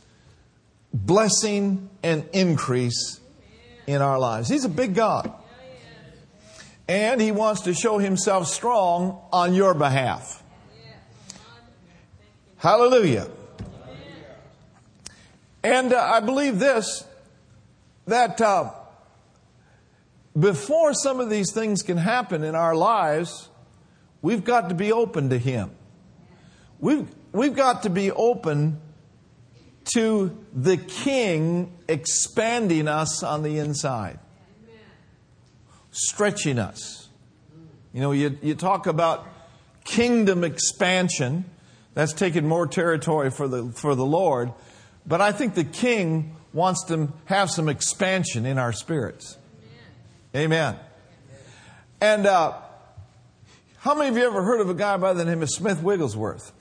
blessing 0.94 1.90
and 2.04 2.26
increase 2.34 3.22
in 3.88 4.02
our 4.02 4.20
lives. 4.20 4.50
He's 4.50 4.66
a 4.66 4.70
big 4.70 4.96
God. 4.96 5.32
And 6.90 7.22
He 7.22 7.32
wants 7.32 7.62
to 7.62 7.74
show 7.74 8.00
Himself 8.00 8.48
strong 8.48 9.22
on 9.32 9.54
your 9.54 9.74
behalf. 9.74 10.44
Hallelujah. 12.58 13.30
And 15.64 15.94
uh, 15.94 16.02
I 16.02 16.20
believe 16.20 16.60
this 16.60 17.06
that 18.08 18.42
uh, 18.42 18.72
before 20.38 20.94
some 20.94 21.22
of 21.22 21.30
these 21.30 21.54
things 21.54 21.82
can 21.82 21.96
happen 21.96 22.44
in 22.44 22.56
our 22.56 22.76
lives, 22.76 23.48
we've 24.24 24.44
got 24.44 24.70
to 24.70 24.76
be 24.76 24.92
open 24.92 25.30
to 25.30 25.38
Him. 25.38 25.70
We've, 26.80 27.08
we've 27.32 27.56
got 27.56 27.84
to 27.84 27.92
be 27.92 28.10
open 28.10 28.82
to 29.94 30.36
the 30.52 30.78
King 30.78 31.78
expanding 31.88 32.88
us 32.88 33.22
on 33.22 33.44
the 33.44 33.60
inside, 33.60 34.18
stretching 35.92 36.58
us. 36.58 37.10
You 37.94 38.02
know, 38.02 38.12
you, 38.12 38.40
you 38.42 38.56
talk 38.56 38.88
about 38.88 39.28
kingdom 39.84 40.44
expansion, 40.44 41.46
that's 41.94 42.14
taking 42.14 42.48
more 42.48 42.66
territory 42.66 43.30
for 43.30 43.48
the, 43.48 43.72
for 43.72 43.94
the 43.94 44.06
Lord, 44.06 44.52
but 45.06 45.22
I 45.22 45.32
think 45.32 45.54
the 45.54 45.64
King 45.64 46.36
wants 46.54 46.86
to 46.86 47.12
have 47.26 47.52
some 47.52 47.70
expansion 47.70 48.46
in 48.46 48.58
our 48.58 48.72
spirits. 48.72 49.38
Amen. 50.36 50.78
And 52.02 52.26
uh, 52.26 52.54
how 53.84 53.94
many 53.96 54.10
of 54.10 54.16
you 54.16 54.26
ever 54.26 54.42
heard 54.42 54.62
of 54.62 54.70
a 54.70 54.74
guy 54.74 54.96
by 54.96 55.12
the 55.12 55.26
name 55.26 55.42
of 55.42 55.50
Smith 55.50 55.84
Wigglesworth? 55.84 56.54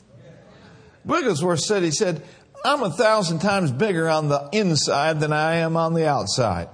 Wigglesworth 1.05 1.61
said, 1.61 1.85
he 1.85 1.93
said, 1.93 2.21
I'm 2.65 2.83
a 2.83 2.91
thousand 2.91 3.39
times 3.39 3.71
bigger 3.71 4.09
on 4.09 4.29
the 4.29 4.49
inside 4.51 5.21
than 5.21 5.33
I 5.33 5.59
am 5.59 5.77
on 5.77 5.95
the 5.95 6.09
outside. 6.09 6.69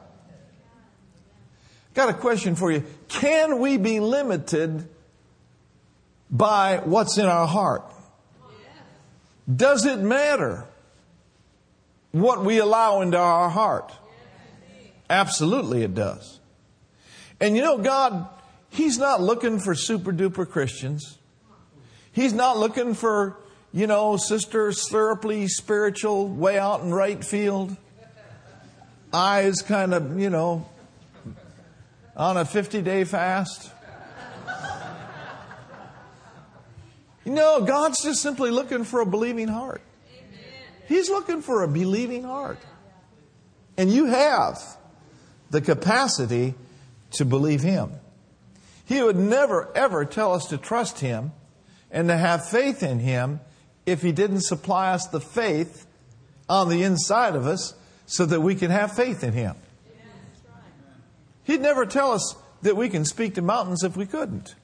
Got 1.92 2.08
a 2.08 2.14
question 2.14 2.54
for 2.54 2.72
you. 2.72 2.82
Can 3.08 3.58
we 3.58 3.76
be 3.76 4.00
limited 4.00 4.88
by 6.30 6.80
what's 6.82 7.18
in 7.18 7.26
our 7.26 7.46
heart? 7.46 7.84
Does 9.54 9.84
it 9.84 9.98
matter 9.98 10.64
what 12.12 12.42
we 12.42 12.56
allow 12.56 13.02
into 13.02 13.18
our 13.18 13.50
heart? 13.50 13.92
Absolutely 15.10 15.82
it 15.82 15.94
does. 15.94 16.40
And 17.38 17.54
you 17.54 17.60
know, 17.60 17.76
God, 17.76 18.28
He's 18.70 18.98
not 18.98 19.20
looking 19.20 19.58
for 19.58 19.74
super 19.74 20.12
duper 20.12 20.48
Christians. 20.48 21.18
He's 22.12 22.32
not 22.32 22.58
looking 22.58 22.94
for 22.94 23.38
you 23.72 23.86
know, 23.86 24.16
Sister 24.16 24.68
Slurply 24.70 25.48
spiritual, 25.48 26.28
way 26.28 26.58
out 26.58 26.80
in 26.80 26.92
right 26.92 27.22
field. 27.22 27.76
Eyes 29.12 29.62
kind 29.62 29.94
of, 29.94 30.18
you 30.18 30.30
know, 30.30 30.68
on 32.16 32.36
a 32.36 32.44
50 32.44 32.82
day 32.82 33.04
fast. 33.04 33.70
You 37.24 37.34
know, 37.34 37.60
God's 37.60 38.02
just 38.02 38.22
simply 38.22 38.50
looking 38.50 38.84
for 38.84 39.00
a 39.00 39.06
believing 39.06 39.48
heart. 39.48 39.82
He's 40.86 41.10
looking 41.10 41.42
for 41.42 41.62
a 41.62 41.68
believing 41.68 42.24
heart. 42.24 42.58
And 43.76 43.92
you 43.92 44.06
have 44.06 44.58
the 45.50 45.60
capacity 45.60 46.54
to 47.12 47.26
believe 47.26 47.62
Him. 47.62 47.92
He 48.88 49.02
would 49.02 49.16
never, 49.16 49.68
ever 49.74 50.06
tell 50.06 50.32
us 50.32 50.46
to 50.46 50.56
trust 50.56 51.00
Him 51.00 51.32
and 51.90 52.08
to 52.08 52.16
have 52.16 52.48
faith 52.48 52.82
in 52.82 53.00
Him 53.00 53.40
if 53.84 54.00
He 54.00 54.12
didn't 54.12 54.40
supply 54.40 54.92
us 54.92 55.06
the 55.06 55.20
faith 55.20 55.86
on 56.48 56.70
the 56.70 56.82
inside 56.82 57.36
of 57.36 57.46
us 57.46 57.74
so 58.06 58.24
that 58.24 58.40
we 58.40 58.54
can 58.54 58.70
have 58.70 58.96
faith 58.96 59.22
in 59.22 59.34
Him. 59.34 59.56
He'd 61.44 61.60
never 61.60 61.84
tell 61.84 62.12
us 62.12 62.34
that 62.62 62.78
we 62.78 62.88
can 62.88 63.04
speak 63.04 63.34
to 63.34 63.42
mountains 63.42 63.84
if 63.84 63.94
we 63.94 64.06
couldn't. 64.06 64.54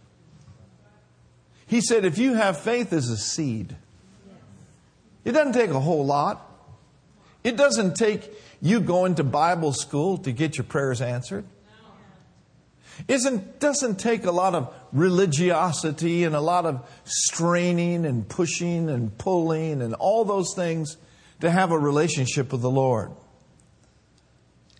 He 1.66 1.82
said, 1.82 2.06
if 2.06 2.16
you 2.16 2.32
have 2.32 2.58
faith 2.58 2.94
as 2.94 3.10
a 3.10 3.18
seed, 3.18 3.76
it 5.22 5.32
doesn't 5.32 5.52
take 5.52 5.70
a 5.70 5.80
whole 5.80 6.06
lot. 6.06 6.50
It 7.42 7.58
doesn't 7.58 7.96
take 7.96 8.32
you 8.62 8.80
going 8.80 9.16
to 9.16 9.24
Bible 9.24 9.74
school 9.74 10.16
to 10.18 10.32
get 10.32 10.56
your 10.56 10.64
prayers 10.64 11.02
answered. 11.02 11.44
It 13.08 13.60
doesn't 13.60 13.96
take 13.96 14.24
a 14.24 14.30
lot 14.30 14.54
of 14.54 14.72
religiosity 14.92 16.24
and 16.24 16.34
a 16.34 16.40
lot 16.40 16.66
of 16.66 16.88
straining 17.04 18.04
and 18.04 18.28
pushing 18.28 18.88
and 18.88 19.16
pulling 19.18 19.82
and 19.82 19.94
all 19.94 20.24
those 20.24 20.54
things 20.54 20.96
to 21.40 21.50
have 21.50 21.70
a 21.70 21.78
relationship 21.78 22.52
with 22.52 22.62
the 22.62 22.70
Lord. 22.70 23.10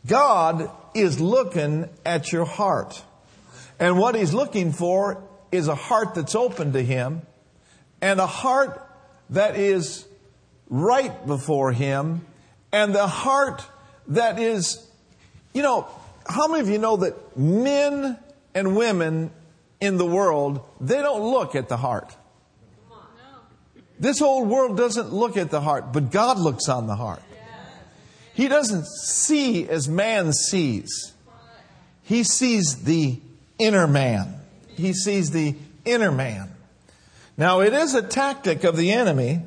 God 0.07 0.71
is 0.95 1.21
looking 1.21 1.89
at 2.05 2.33
your 2.33 2.45
heart. 2.45 3.03
And 3.79 3.99
what 3.99 4.15
He's 4.15 4.33
looking 4.33 4.73
for 4.73 5.23
is 5.51 5.69
a 5.69 5.75
heart 5.75 6.15
that's 6.15 6.35
open 6.35 6.73
to 6.73 6.83
Him 6.83 7.23
and 8.01 8.21
a 8.21 8.27
heart 8.27 8.81
that 9.31 9.57
is 9.57 10.07
right 10.69 11.27
before 11.27 11.73
Him 11.73 12.25
and 12.73 12.95
the 12.95 13.07
heart 13.07 13.65
that 14.09 14.39
is, 14.39 14.85
you 15.53 15.63
know, 15.63 15.89
how 16.27 16.49
many 16.49 16.61
of 16.61 16.69
you 16.69 16.79
know 16.79 16.97
that 16.99 17.37
men 17.37 18.19
and 18.55 18.77
women 18.77 19.31
in 19.81 19.97
the 19.99 20.07
world, 20.07 20.61
they 20.81 21.01
don't 21.01 21.31
look 21.31 21.55
at 21.55 21.69
the 21.69 21.77
heart? 21.77 22.15
This 23.99 24.19
whole 24.19 24.45
world 24.45 24.77
doesn't 24.77 25.13
look 25.13 25.37
at 25.37 25.51
the 25.51 25.61
heart, 25.61 25.93
but 25.93 26.11
God 26.11 26.39
looks 26.39 26.69
on 26.69 26.87
the 26.87 26.97
heart. 26.97 27.23
He 28.35 28.49
doesn't 28.49 28.87
see 28.87 29.69
as 29.69 29.89
man 29.89 30.33
sees. 30.33 31.13
He 32.03 32.25
sees 32.25 32.83
the 32.83 33.21
inner 33.59 33.87
man. 33.87 34.35
He 34.69 34.93
sees 34.93 35.31
the 35.31 35.55
inner 35.85 36.11
man. 36.11 36.51
Now, 37.37 37.61
it 37.61 37.73
is 37.73 37.95
a 37.95 38.03
tactic 38.03 38.65
of 38.65 38.77
the 38.77 38.93
enemy 38.93 39.43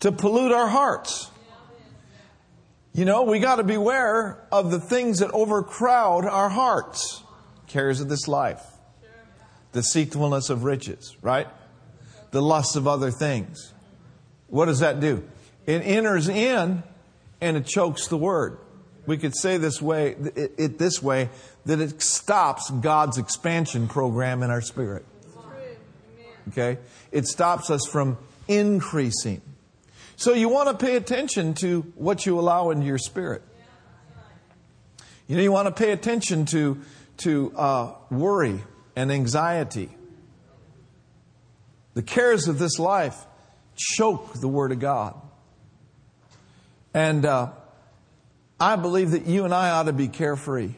to 0.00 0.12
pollute 0.12 0.52
our 0.52 0.68
hearts. 0.68 1.30
You 2.94 3.06
know, 3.06 3.22
we 3.22 3.38
got 3.38 3.56
to 3.56 3.64
beware 3.64 4.38
of 4.52 4.70
the 4.70 4.78
things 4.78 5.20
that 5.20 5.30
overcrowd 5.30 6.26
our 6.26 6.50
hearts. 6.50 7.22
Cares 7.66 8.00
of 8.00 8.10
this 8.10 8.28
life, 8.28 8.62
the 9.72 9.80
deceitfulness 9.80 10.50
of 10.50 10.64
riches, 10.64 11.16
right? 11.22 11.46
The 12.32 12.42
lust 12.42 12.76
of 12.76 12.86
other 12.86 13.10
things. 13.10 13.72
What 14.48 14.66
does 14.66 14.80
that 14.80 15.00
do? 15.00 15.26
It 15.64 15.80
enters 15.80 16.28
in 16.28 16.82
and 17.40 17.56
it 17.56 17.66
chokes 17.66 18.08
the 18.08 18.18
word. 18.18 18.58
We 19.06 19.16
could 19.16 19.34
say 19.34 19.56
this 19.56 19.80
way, 19.80 20.14
it, 20.36 20.52
it 20.58 20.78
this 20.78 21.02
way, 21.02 21.30
that 21.64 21.80
it 21.80 22.02
stops 22.02 22.70
God's 22.70 23.16
expansion 23.16 23.88
program 23.88 24.42
in 24.42 24.50
our 24.50 24.60
spirit. 24.60 25.06
Okay? 26.48 26.78
It 27.10 27.26
stops 27.26 27.70
us 27.70 27.86
from 27.86 28.18
increasing. 28.48 29.40
So 30.22 30.34
you 30.34 30.48
want 30.48 30.68
to 30.68 30.86
pay 30.86 30.94
attention 30.94 31.54
to 31.54 31.80
what 31.96 32.26
you 32.26 32.38
allow 32.38 32.70
into 32.70 32.86
your 32.86 32.96
spirit. 32.96 33.42
You 35.26 35.34
know, 35.34 35.42
you 35.42 35.50
want 35.50 35.66
to 35.66 35.74
pay 35.74 35.90
attention 35.90 36.46
to, 36.46 36.80
to 37.16 37.52
uh, 37.56 37.94
worry 38.08 38.62
and 38.94 39.10
anxiety. 39.10 39.88
The 41.94 42.04
cares 42.04 42.46
of 42.46 42.60
this 42.60 42.78
life 42.78 43.16
choke 43.74 44.34
the 44.34 44.46
Word 44.46 44.70
of 44.70 44.78
God. 44.78 45.20
And 46.94 47.26
uh, 47.26 47.50
I 48.60 48.76
believe 48.76 49.10
that 49.10 49.26
you 49.26 49.44
and 49.44 49.52
I 49.52 49.70
ought 49.70 49.86
to 49.86 49.92
be 49.92 50.06
carefree. 50.06 50.74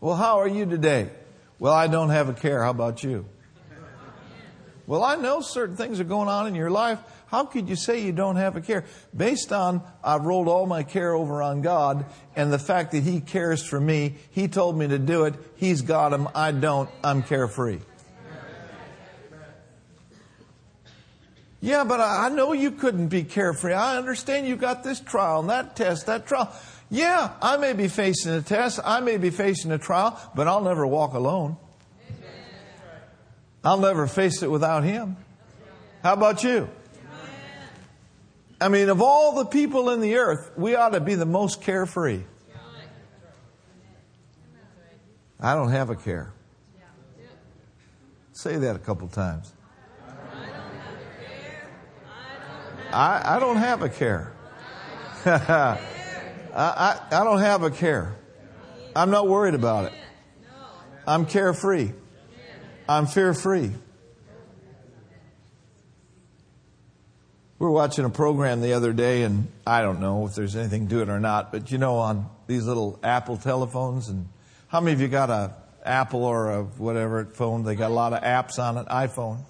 Well, 0.00 0.14
how 0.14 0.38
are 0.38 0.48
you 0.48 0.64
today? 0.64 1.10
Well, 1.58 1.74
I 1.74 1.88
don't 1.88 2.10
have 2.10 2.28
a 2.28 2.34
care. 2.34 2.62
How 2.62 2.70
about 2.70 3.02
you? 3.02 3.26
Well, 4.88 5.04
I 5.04 5.16
know 5.16 5.42
certain 5.42 5.76
things 5.76 6.00
are 6.00 6.04
going 6.04 6.28
on 6.28 6.46
in 6.46 6.54
your 6.54 6.70
life. 6.70 6.98
How 7.26 7.44
could 7.44 7.68
you 7.68 7.76
say 7.76 8.00
you 8.00 8.10
don't 8.10 8.36
have 8.36 8.56
a 8.56 8.62
care? 8.62 8.86
Based 9.14 9.52
on 9.52 9.82
I've 10.02 10.24
rolled 10.24 10.48
all 10.48 10.64
my 10.64 10.82
care 10.82 11.12
over 11.12 11.42
on 11.42 11.60
God 11.60 12.06
and 12.34 12.50
the 12.50 12.58
fact 12.58 12.92
that 12.92 13.02
He 13.02 13.20
cares 13.20 13.62
for 13.62 13.78
me, 13.78 14.14
He 14.30 14.48
told 14.48 14.78
me 14.78 14.88
to 14.88 14.98
do 14.98 15.24
it. 15.24 15.34
He's 15.56 15.82
got 15.82 16.08
them. 16.08 16.26
I 16.34 16.52
don't. 16.52 16.88
I'm 17.04 17.22
carefree. 17.22 17.80
Yeah, 21.60 21.84
but 21.84 22.00
I 22.00 22.30
know 22.30 22.54
you 22.54 22.70
couldn't 22.70 23.08
be 23.08 23.24
carefree. 23.24 23.74
I 23.74 23.98
understand 23.98 24.48
you 24.48 24.56
got 24.56 24.84
this 24.84 25.00
trial 25.00 25.40
and 25.40 25.50
that 25.50 25.76
test, 25.76 26.06
that 26.06 26.26
trial. 26.26 26.50
Yeah, 26.88 27.34
I 27.42 27.58
may 27.58 27.74
be 27.74 27.88
facing 27.88 28.32
a 28.32 28.40
test. 28.40 28.80
I 28.82 29.00
may 29.00 29.18
be 29.18 29.28
facing 29.28 29.70
a 29.70 29.78
trial, 29.78 30.18
but 30.34 30.48
I'll 30.48 30.62
never 30.62 30.86
walk 30.86 31.12
alone. 31.12 31.58
I'll 33.64 33.78
never 33.78 34.06
face 34.06 34.42
it 34.42 34.50
without 34.50 34.84
him. 34.84 35.16
How 36.02 36.12
about 36.12 36.44
you? 36.44 36.68
I 38.60 38.68
mean, 38.68 38.88
of 38.88 39.00
all 39.00 39.36
the 39.36 39.44
people 39.44 39.90
in 39.90 40.00
the 40.00 40.16
earth, 40.16 40.50
we 40.56 40.74
ought 40.74 40.90
to 40.90 41.00
be 41.00 41.14
the 41.14 41.26
most 41.26 41.62
carefree. 41.62 42.22
I 45.40 45.54
don't 45.54 45.70
have 45.70 45.90
a 45.90 45.96
care. 45.96 46.32
Say 48.32 48.56
that 48.56 48.74
a 48.74 48.78
couple 48.78 49.08
times. 49.08 49.52
I, 52.92 53.36
I 53.36 53.38
don't 53.38 53.56
have 53.56 53.82
a 53.82 53.88
care. 53.88 54.32
I, 55.24 55.78
I, 56.54 57.00
I 57.10 57.24
don't 57.24 57.40
have 57.40 57.62
a 57.62 57.70
care. 57.70 58.16
I'm 58.96 59.10
not 59.10 59.28
worried 59.28 59.54
about 59.54 59.86
it. 59.86 59.92
I'm 61.06 61.26
carefree. 61.26 61.92
I'm 62.88 63.06
fear 63.06 63.34
free. 63.34 63.70
We 67.58 67.66
were 67.66 67.70
watching 67.70 68.06
a 68.06 68.10
program 68.10 68.62
the 68.62 68.72
other 68.72 68.94
day, 68.94 69.24
and 69.24 69.48
I 69.66 69.82
don't 69.82 70.00
know 70.00 70.26
if 70.26 70.34
there's 70.34 70.56
anything 70.56 70.88
to 70.88 71.02
it 71.02 71.10
or 71.10 71.20
not, 71.20 71.52
but 71.52 71.70
you 71.70 71.76
know, 71.76 71.96
on 71.96 72.30
these 72.46 72.64
little 72.64 72.98
Apple 73.02 73.36
telephones, 73.36 74.08
and 74.08 74.26
how 74.68 74.80
many 74.80 74.94
of 74.94 75.02
you 75.02 75.08
got 75.08 75.28
a 75.28 75.54
Apple 75.84 76.24
or 76.24 76.50
a 76.50 76.62
whatever 76.62 77.26
phone? 77.26 77.62
They 77.64 77.74
got 77.74 77.90
a 77.90 77.94
lot 77.94 78.14
of 78.14 78.22
apps 78.22 78.58
on 78.58 78.78
it, 78.78 78.86
iPhone. 78.86 79.40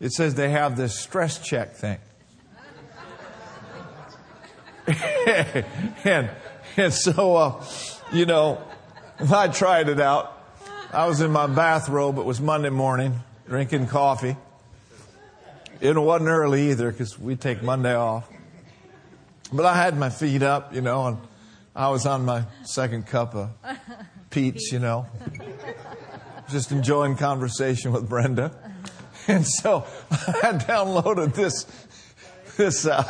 It 0.00 0.12
says 0.12 0.34
they 0.34 0.48
have 0.50 0.78
this 0.78 0.98
stress 0.98 1.38
check 1.40 1.74
thing. 1.74 1.98
and, 6.04 6.30
and 6.78 6.94
so, 6.94 7.36
uh, 7.36 7.64
you 8.12 8.24
know, 8.24 8.62
I 9.30 9.48
tried 9.48 9.90
it 9.90 10.00
out. 10.00 10.39
I 10.92 11.06
was 11.06 11.20
in 11.20 11.30
my 11.30 11.46
bathrobe. 11.46 12.18
It 12.18 12.24
was 12.24 12.40
Monday 12.40 12.68
morning, 12.68 13.20
drinking 13.46 13.86
coffee. 13.86 14.36
It 15.80 15.96
wasn't 15.96 16.30
early 16.30 16.70
either 16.70 16.90
because 16.90 17.16
we 17.16 17.36
take 17.36 17.62
Monday 17.62 17.94
off. 17.94 18.28
But 19.52 19.66
I 19.66 19.76
had 19.76 19.96
my 19.96 20.10
feet 20.10 20.42
up, 20.42 20.74
you 20.74 20.80
know, 20.80 21.06
and 21.06 21.18
I 21.76 21.90
was 21.90 22.06
on 22.06 22.24
my 22.24 22.42
second 22.64 23.06
cup 23.06 23.36
of 23.36 23.50
peach, 24.30 24.72
you 24.72 24.80
know, 24.80 25.06
just 26.50 26.72
enjoying 26.72 27.16
conversation 27.16 27.92
with 27.92 28.08
Brenda. 28.08 28.52
And 29.28 29.46
so 29.46 29.84
I 30.10 30.38
had 30.42 30.60
downloaded 30.62 31.34
this, 31.34 31.66
this, 32.56 32.86
uh, 32.86 33.04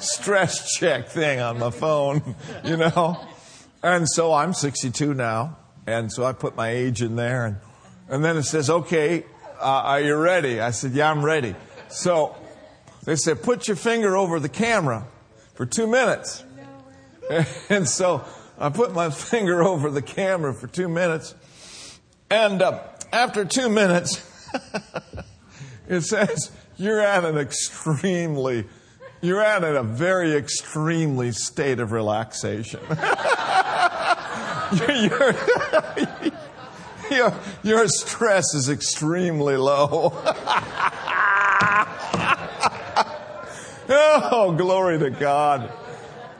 stress 0.00 0.74
check 0.74 1.08
thing 1.08 1.40
on 1.40 1.60
my 1.60 1.70
phone, 1.70 2.34
you 2.64 2.76
know. 2.76 3.24
And 3.82 4.06
so 4.08 4.34
I'm 4.34 4.52
62 4.52 5.14
now. 5.14 5.56
And 5.86 6.12
so 6.12 6.24
I 6.24 6.32
put 6.32 6.56
my 6.56 6.70
age 6.70 7.02
in 7.02 7.16
there. 7.16 7.46
And, 7.46 7.56
and 8.08 8.24
then 8.24 8.36
it 8.36 8.42
says, 8.42 8.68
okay, 8.68 9.24
uh, 9.60 9.64
are 9.64 10.00
you 10.00 10.16
ready? 10.16 10.60
I 10.60 10.70
said, 10.70 10.92
yeah, 10.92 11.10
I'm 11.10 11.24
ready. 11.24 11.54
So 11.88 12.34
they 13.04 13.16
said, 13.16 13.42
put 13.42 13.68
your 13.68 13.76
finger 13.76 14.16
over 14.16 14.40
the 14.40 14.48
camera 14.48 15.06
for 15.54 15.66
two 15.66 15.86
minutes. 15.86 16.44
And 17.68 17.88
so 17.88 18.24
I 18.56 18.68
put 18.68 18.94
my 18.94 19.10
finger 19.32 19.64
over 19.64 19.90
the 19.90 20.02
camera 20.02 20.54
for 20.54 20.68
two 20.68 20.88
minutes. 20.88 21.34
And 22.30 22.62
uh, 22.62 22.84
after 23.12 23.44
two 23.44 23.68
minutes, 23.68 24.22
it 25.88 26.02
says, 26.02 26.52
you're 26.76 27.00
at 27.00 27.24
an 27.24 27.36
extremely, 27.36 28.66
you're 29.20 29.42
at 29.42 29.64
a 29.64 29.82
very 29.82 30.34
extremely 30.34 31.32
state 31.32 31.80
of 31.80 31.92
relaxation. 31.92 32.80
your, 34.88 35.34
your, 37.10 37.34
your 37.62 37.86
stress 37.88 38.54
is 38.54 38.68
extremely 38.68 39.56
low. 39.56 40.12
oh, 43.88 44.54
glory 44.56 44.98
to 44.98 45.10
God. 45.10 45.72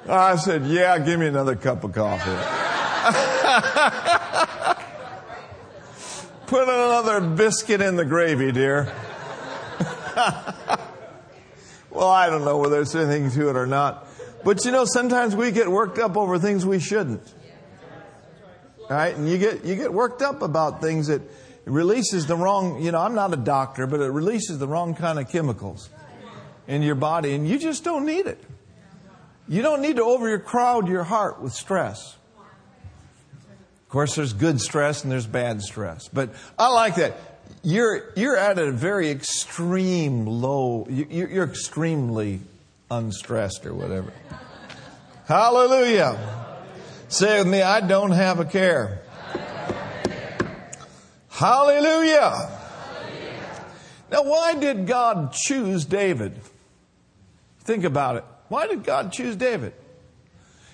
I 0.09 0.37
said, 0.37 0.67
yeah, 0.67 0.99
give 0.99 1.21
me 1.21 1.27
another 1.27 1.55
cup 1.57 1.85
of 1.85 1.93
coffee. 1.93 2.31
Put 6.47 6.69
another 6.69 7.21
biscuit 7.21 7.81
in 7.81 7.97
the 7.97 8.05
gravy, 8.05 8.51
dear. 8.53 8.93
well, 11.91 12.09
I 12.09 12.29
don't 12.29 12.45
know 12.45 12.59
whether 12.59 12.77
there's 12.77 12.95
anything 12.95 13.31
to 13.33 13.51
it 13.51 13.57
or 13.57 13.67
not. 13.67 14.09
But 14.45 14.65
you 14.65 14.71
know, 14.71 14.85
sometimes 14.85 15.35
we 15.35 15.51
get 15.51 15.69
worked 15.69 15.99
up 15.99 16.17
over 16.17 16.39
things 16.39 16.65
we 16.65 16.79
shouldn't. 16.79 17.35
Right? 18.89 19.17
And 19.17 19.29
you 19.29 19.39
get, 19.39 19.65
you 19.65 19.75
get 19.75 19.93
worked 19.93 20.23
up 20.23 20.43
about 20.43 20.81
things 20.81 21.09
that 21.09 21.23
releases 21.65 22.27
the 22.27 22.37
wrong, 22.37 22.83
you 22.83 22.93
know, 22.93 23.01
I'm 23.01 23.15
not 23.15 23.33
a 23.33 23.37
doctor, 23.37 23.87
but 23.87 24.01
it 24.01 24.11
releases 24.11 24.59
the 24.59 24.69
wrong 24.69 24.95
kind 24.95 25.19
of 25.19 25.29
chemicals 25.29 25.91
in 26.69 26.83
your 26.83 26.95
body 26.95 27.35
and 27.35 27.47
you 27.49 27.59
just 27.59 27.85
don't 27.85 28.07
need 28.07 28.27
it. 28.27 28.43
You 29.49 29.63
don't 29.63 29.83
need 29.83 29.97
to 29.97 30.03
overcrowd 30.03 30.89
your 30.89 31.05
heart 31.05 31.41
with 31.41 31.53
stress. 31.53 32.17
Of 32.39 33.91
course, 33.91 34.17
there's 34.17 34.33
good 34.33 34.61
stress 34.61 35.03
and 35.03 35.13
there's 35.13 35.27
bad 35.27 35.63
stress, 35.63 36.09
but 36.09 36.35
I 36.59 36.69
like 36.69 36.97
that. 36.97 37.17
You're, 37.63 38.13
you're 38.17 38.37
at 38.37 38.59
a 38.59 38.71
very 38.71 39.11
extreme 39.11 40.27
low, 40.27 40.87
you're 40.89 41.45
extremely 41.45 42.41
unstressed 42.91 43.67
or 43.67 43.75
whatever. 43.75 44.13
Hallelujah. 45.27 46.46
Say 47.09 47.39
with 47.39 47.47
me, 47.47 47.63
I 47.63 47.81
don't 47.81 48.11
have 48.11 48.41
a 48.41 48.45
care. 48.45 49.01
Hallelujah. 51.29 52.51
Now, 54.11 54.23
why 54.23 54.55
did 54.55 54.87
God 54.87 55.33
choose 55.33 55.85
David? 55.85 56.41
Think 57.61 57.85
about 57.85 58.17
it. 58.17 58.25
Why 58.49 58.67
did 58.67 58.85
God 58.85 59.13
choose 59.13 59.37
David? 59.37 59.73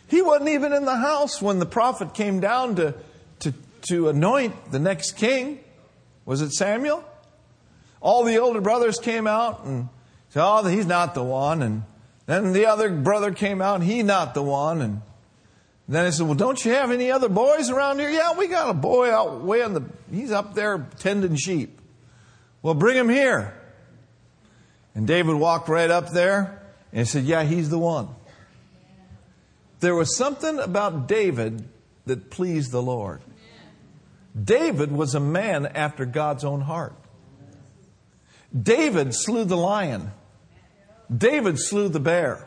He 0.09 0.23
wasn't 0.23 0.51
even 0.51 0.73
in 0.73 0.85
the 0.85 0.97
house 0.97 1.40
when 1.40 1.59
the 1.59 1.66
prophet 1.66 2.14
came 2.14 2.40
down 2.40 2.77
to, 2.77 2.95
to, 3.40 3.55
to 3.88 4.09
anoint 4.09 4.71
the 4.71 4.79
next 4.79 5.12
king. 5.12 5.59
Was 6.25 6.42
it 6.42 6.53
Samuel? 6.53 7.05
All 8.01 8.25
the 8.25 8.38
older 8.38 8.61
brothers 8.61 8.99
came 8.99 9.27
out 9.27 9.64
and 9.64 9.88
said, 10.29 10.42
Oh, 10.45 10.64
he's 10.64 10.87
not 10.87 11.14
the 11.14 11.23
one. 11.23 11.62
And 11.62 11.83
then 12.27 12.53
the 12.53 12.66
other 12.66 12.90
brother 12.90 13.33
came 13.33 13.62
out, 13.62 13.83
he's 13.83 14.05
not 14.05 14.35
the 14.35 14.42
one. 14.42 14.81
And 14.83 15.03
then 15.88 16.07
he 16.07 16.12
said, 16.12 16.27
Well, 16.27 16.37
don't 16.37 16.64
you 16.64 16.73
have 16.73 16.90
any 16.90 17.11
other 17.11 17.29
boys 17.29 17.71
around 17.71 17.99
here? 17.99 18.11
Yeah, 18.11 18.35
we 18.37 18.47
got 18.47 18.71
a 18.71 18.75
boy 18.75 19.12
out 19.12 19.42
way 19.42 19.62
on 19.62 19.75
the, 19.75 19.85
he's 20.11 20.31
up 20.31 20.55
there 20.55 20.87
tending 20.99 21.37
sheep. 21.37 21.81
Well, 22.62 22.75
bring 22.75 22.97
him 22.97 23.09
here. 23.09 23.55
And 24.95 25.07
David 25.07 25.35
walked 25.35 25.68
right 25.68 25.90
up 25.90 26.11
there 26.11 26.62
and 26.92 27.09
said, 27.09 27.25
Yeah, 27.25 27.42
he's 27.42 27.71
the 27.71 27.79
one. 27.79 28.09
There 29.81 29.95
was 29.95 30.16
something 30.16 30.61
about 30.61 31.09
David 31.09 31.68
that 32.07 32.31
pleased 32.31 32.71
the 32.71 32.83
Lord. 32.83 33.21
David 34.40 34.92
was 34.92 35.14
a 35.14 35.21
man 35.21 35.66
after 35.66 36.07
God's 36.07 36.45
own 36.45 36.61
heart. 36.61 36.95
David 38.59 39.14
slew 39.14 39.45
the 39.45 39.57
lion. 39.57 40.12
David 41.14 41.59
slew 41.59 41.88
the 41.88 42.01
bear. 42.01 42.47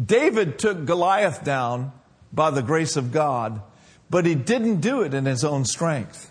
David 0.00 0.58
took 0.58 0.84
Goliath 0.84 1.42
down 1.42 1.92
by 2.32 2.50
the 2.50 2.62
grace 2.62 2.96
of 2.96 3.12
God, 3.12 3.60
but 4.08 4.26
he 4.26 4.34
didn't 4.34 4.80
do 4.80 5.02
it 5.02 5.14
in 5.14 5.24
his 5.24 5.44
own 5.44 5.64
strength. 5.64 6.30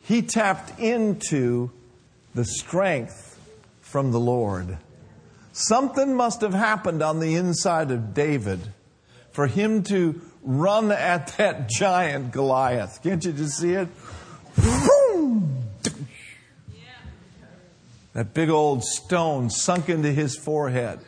He 0.00 0.22
tapped 0.22 0.78
into 0.80 1.70
the 2.34 2.44
strength 2.44 3.38
from 3.80 4.10
the 4.10 4.20
Lord. 4.20 4.78
Something 5.52 6.14
must 6.14 6.40
have 6.40 6.54
happened 6.54 7.02
on 7.02 7.20
the 7.20 7.34
inside 7.34 7.90
of 7.90 8.14
David 8.14 8.60
for 9.32 9.46
him 9.46 9.82
to 9.84 10.20
run 10.42 10.90
at 10.90 11.28
that 11.38 11.68
giant 11.78 12.32
Goliath. 12.32 13.02
Can't 13.02 13.24
you 13.24 13.32
just 13.32 13.58
see 13.58 13.72
it? 13.72 13.88
That 18.14 18.34
big 18.34 18.50
old 18.50 18.84
stone 18.84 19.48
sunk 19.48 19.88
into 19.88 20.12
his 20.12 20.36
forehead 20.36 21.00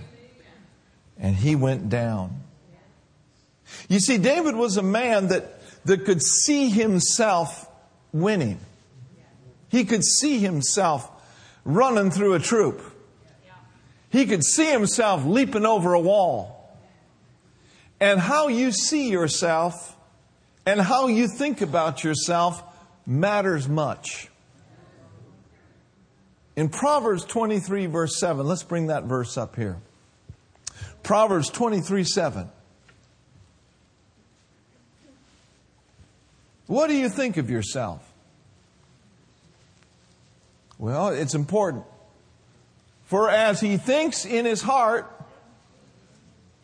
and 1.19 1.37
he 1.37 1.55
went 1.55 1.89
down. 1.89 2.44
You 3.89 4.01
see, 4.01 4.19
David 4.19 4.57
was 4.57 4.77
a 4.77 4.83
man 4.83 5.29
that, 5.29 5.61
that 5.85 6.05
could 6.05 6.23
see 6.23 6.71
himself 6.71 7.69
winning. 8.13 8.61
He 9.69 9.85
could 9.85 10.05
see 10.05 10.39
himself 10.39 11.11
running 11.65 12.11
through 12.11 12.35
a 12.35 12.39
troop. 12.39 12.83
He 14.11 14.27
could 14.27 14.45
see 14.45 14.71
himself 14.71 15.25
leaping 15.25 15.67
over 15.67 15.93
a 15.93 16.01
wall. 16.01 16.79
And 18.01 18.21
how 18.21 18.49
you 18.49 18.71
see 18.71 19.11
yourself 19.11 19.97
and 20.67 20.81
how 20.81 21.09
you 21.09 21.29
think 21.29 21.61
about 21.61 22.05
yourself 22.05 22.63
matters 23.07 23.69
much. 23.69 24.29
In 26.57 26.69
Proverbs 26.69 27.25
23, 27.25 27.87
verse 27.87 28.19
7, 28.21 28.47
let's 28.47 28.63
bring 28.63 28.87
that 28.87 29.05
verse 29.05 29.37
up 29.37 29.57
here. 29.57 29.79
Proverbs 31.03 31.51
23, 31.51 32.05
7. 32.05 32.49
What 36.67 36.89
do 36.89 36.95
you 36.95 37.09
think 37.09 37.37
of 37.37 37.51
yourself? 37.51 38.11
Well, 40.79 41.09
it's 41.09 41.35
important. 41.35 41.85
For 43.05 43.29
as 43.29 43.61
he 43.61 43.77
thinks 43.77 44.25
in 44.25 44.45
his 44.45 44.63
heart, 44.63 45.11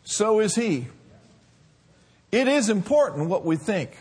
so 0.03 0.41
is 0.41 0.55
he. 0.55 0.87
It 2.33 2.49
is 2.49 2.69
important 2.69 3.29
what 3.29 3.45
we 3.45 3.57
think. 3.57 3.97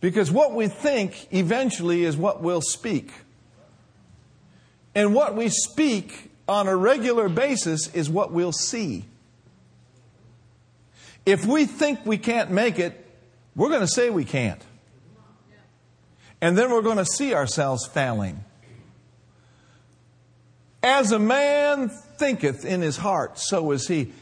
Because 0.00 0.30
what 0.30 0.52
we 0.52 0.66
think 0.66 1.32
eventually 1.32 2.04
is 2.04 2.16
what 2.16 2.42
we'll 2.42 2.60
speak. 2.60 3.12
And 4.94 5.14
what 5.14 5.36
we 5.36 5.48
speak 5.48 6.30
on 6.48 6.66
a 6.66 6.76
regular 6.76 7.28
basis 7.28 7.88
is 7.94 8.10
what 8.10 8.32
we'll 8.32 8.52
see. 8.52 9.04
If 11.24 11.46
we 11.46 11.66
think 11.66 12.04
we 12.04 12.18
can't 12.18 12.50
make 12.50 12.78
it, 12.78 13.01
we're 13.54 13.68
going 13.68 13.80
to 13.80 13.88
say 13.88 14.10
we 14.10 14.24
can't. 14.24 14.62
And 16.40 16.58
then 16.58 16.70
we're 16.70 16.82
going 16.82 16.98
to 16.98 17.06
see 17.06 17.34
ourselves 17.34 17.86
failing. 17.86 18.44
As 20.82 21.12
a 21.12 21.18
man 21.18 21.88
thinketh 21.88 22.64
in 22.64 22.80
his 22.80 22.96
heart, 22.96 23.38
so 23.38 23.70
is 23.70 23.86
he. 23.86 24.12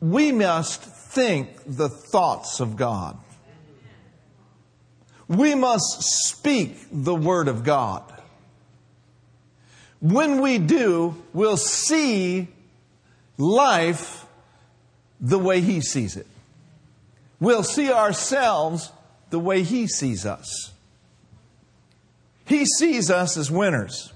We 0.00 0.32
must 0.32 0.82
think 0.82 1.48
the 1.66 1.88
thoughts 1.88 2.60
of 2.60 2.76
God. 2.76 3.18
We 5.28 5.54
must 5.54 6.02
speak 6.02 6.76
the 6.92 7.14
word 7.14 7.48
of 7.48 7.64
God. 7.64 8.02
When 10.00 10.42
we 10.42 10.58
do, 10.58 11.14
we'll 11.32 11.56
see 11.56 12.48
life 13.38 14.26
the 15.18 15.38
way 15.38 15.62
He 15.62 15.80
sees 15.80 16.16
it. 16.16 16.26
We'll 17.44 17.62
see 17.62 17.92
ourselves 17.92 18.90
the 19.28 19.38
way 19.38 19.64
He 19.64 19.86
sees 19.86 20.24
us. 20.24 20.72
He 22.46 22.64
sees 22.64 23.10
us 23.10 23.36
as 23.36 23.50
winners. 23.50 24.14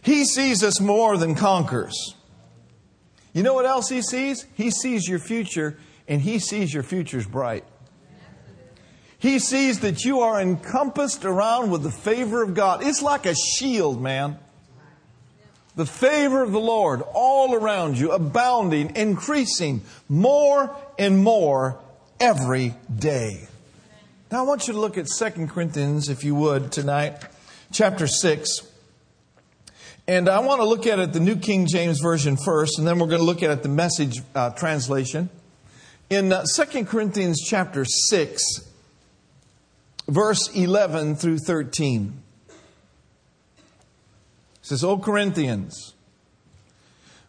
He 0.00 0.24
sees 0.24 0.64
us 0.64 0.80
more 0.80 1.18
than 1.18 1.34
conquerors. 1.34 2.14
You 3.34 3.42
know 3.42 3.52
what 3.52 3.66
else 3.66 3.90
He 3.90 4.00
sees? 4.00 4.46
He 4.54 4.70
sees 4.70 5.06
your 5.06 5.18
future, 5.18 5.76
and 6.08 6.22
He 6.22 6.38
sees 6.38 6.72
your 6.72 6.82
future's 6.82 7.26
bright. 7.26 7.64
He 9.18 9.38
sees 9.38 9.80
that 9.80 10.02
you 10.02 10.20
are 10.20 10.40
encompassed 10.40 11.26
around 11.26 11.70
with 11.70 11.82
the 11.82 11.90
favor 11.90 12.42
of 12.42 12.54
God. 12.54 12.82
It's 12.82 13.02
like 13.02 13.26
a 13.26 13.34
shield, 13.34 14.00
man. 14.00 14.38
The 15.80 15.86
favor 15.86 16.42
of 16.42 16.52
the 16.52 16.60
Lord 16.60 17.00
all 17.14 17.54
around 17.54 17.96
you, 17.96 18.12
abounding, 18.12 18.94
increasing 18.96 19.80
more 20.10 20.76
and 20.98 21.24
more 21.24 21.78
every 22.20 22.74
day. 22.94 23.48
Now 24.30 24.40
I 24.40 24.42
want 24.42 24.68
you 24.68 24.74
to 24.74 24.78
look 24.78 24.98
at 24.98 25.06
2 25.06 25.46
Corinthians, 25.46 26.10
if 26.10 26.22
you 26.22 26.34
would, 26.34 26.70
tonight, 26.70 27.22
chapter 27.72 28.06
6. 28.06 28.60
And 30.06 30.28
I 30.28 30.40
want 30.40 30.60
to 30.60 30.66
look 30.66 30.86
at 30.86 30.98
it 30.98 31.14
the 31.14 31.18
New 31.18 31.36
King 31.36 31.66
James 31.66 31.98
Version 32.00 32.36
first, 32.36 32.78
and 32.78 32.86
then 32.86 32.98
we're 32.98 33.06
going 33.06 33.20
to 33.20 33.24
look 33.24 33.42
at 33.42 33.50
it 33.50 33.62
the 33.62 33.70
message 33.70 34.20
uh, 34.34 34.50
translation. 34.50 35.30
In 36.10 36.30
uh, 36.30 36.44
2 36.56 36.84
Corinthians 36.84 37.40
chapter 37.42 37.86
6, 37.86 38.42
verse 40.08 40.54
11 40.54 41.16
through 41.16 41.38
13. 41.38 42.22
Says, 44.70 44.84
O 44.84 44.98
Corinthians, 44.98 45.94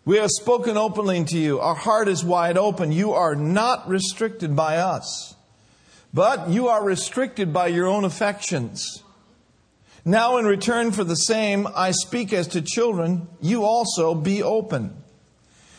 we 0.05 0.17
have 0.17 0.29
spoken 0.29 0.77
openly 0.77 1.23
to 1.23 1.39
you. 1.39 1.59
Our 1.59 1.73
heart 1.73 2.07
is 2.07 2.23
wide 2.23 2.55
open. 2.55 2.91
You 2.91 3.13
are 3.13 3.33
not 3.33 3.89
restricted 3.89 4.55
by 4.55 4.77
us, 4.77 5.33
but 6.13 6.49
you 6.49 6.67
are 6.67 6.83
restricted 6.83 7.51
by 7.51 7.69
your 7.69 7.87
own 7.87 8.05
affections. 8.05 9.01
Now, 10.05 10.37
in 10.37 10.45
return 10.45 10.91
for 10.91 11.03
the 11.03 11.15
same, 11.15 11.67
I 11.75 11.89
speak 11.89 12.31
as 12.31 12.47
to 12.49 12.61
children, 12.61 13.27
you 13.41 13.63
also 13.63 14.13
be 14.13 14.43
open. 14.43 14.95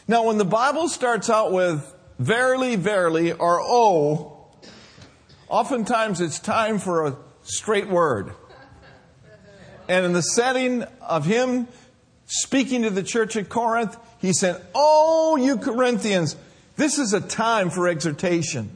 Now, 0.09 0.25
when 0.25 0.39
the 0.39 0.45
Bible 0.45 0.89
starts 0.89 1.31
out 1.31 1.53
with 1.53 1.95
verily, 2.19 2.75
verily, 2.75 3.31
or 3.31 3.61
oh, 3.61 4.49
oftentimes 5.47 6.21
it's 6.21 6.41
time 6.41 6.81
for 6.81 7.07
a 7.07 7.17
straight 7.45 7.89
word. 7.89 8.33
And 9.89 10.07
in 10.07 10.13
the 10.13 10.23
setting 10.23 10.85
of 11.01 11.25
him 11.25 11.69
speaking 12.27 12.83
to 12.83 12.91
the 12.91 13.03
church 13.03 13.37
at 13.37 13.49
Corinth, 13.49 13.97
he 14.19 14.33
said, 14.33 14.61
Oh, 14.75 15.37
you 15.37 15.57
Corinthians, 15.59 16.37
this 16.77 16.99
is 16.99 17.13
a 17.13 17.21
time 17.21 17.71
for 17.71 17.89
exhortation. 17.89 18.75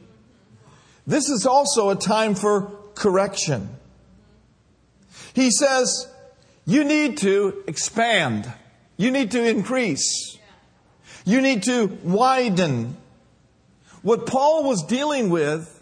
This 1.07 1.29
is 1.29 1.47
also 1.47 1.91
a 1.91 1.97
time 1.97 2.35
for 2.35 2.71
correction. 2.95 3.69
He 5.35 5.51
says, 5.51 6.09
you 6.67 6.83
need 6.83 7.19
to 7.19 7.63
expand. 7.69 8.53
You 8.97 9.13
need 9.13 9.31
to 9.31 9.49
increase. 9.49 10.37
You 11.25 11.41
need 11.41 11.63
to 11.65 11.87
widen. 12.03 12.97
What 14.03 14.27
Paul 14.27 14.65
was 14.65 14.83
dealing 14.85 15.31
with 15.31 15.73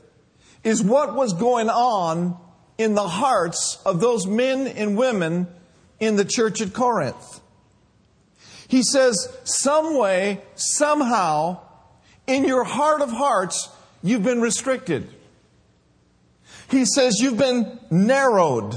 is 0.62 0.82
what 0.82 1.14
was 1.14 1.32
going 1.32 1.70
on 1.70 2.38
in 2.78 2.94
the 2.94 3.08
hearts 3.08 3.80
of 3.84 4.00
those 4.00 4.26
men 4.26 4.66
and 4.66 4.96
women 4.96 5.46
in 6.00 6.16
the 6.16 6.24
church 6.24 6.60
at 6.60 6.72
Corinth. 6.72 7.40
He 8.68 8.82
says, 8.82 9.28
some 9.44 9.96
way, 9.96 10.40
somehow, 10.54 11.60
in 12.26 12.44
your 12.44 12.64
heart 12.64 13.02
of 13.02 13.10
hearts, 13.10 13.68
you've 14.02 14.24
been 14.24 14.40
restricted. 14.40 15.08
He 16.70 16.84
says 16.84 17.20
you've 17.20 17.38
been 17.38 17.78
narrowed 17.90 18.76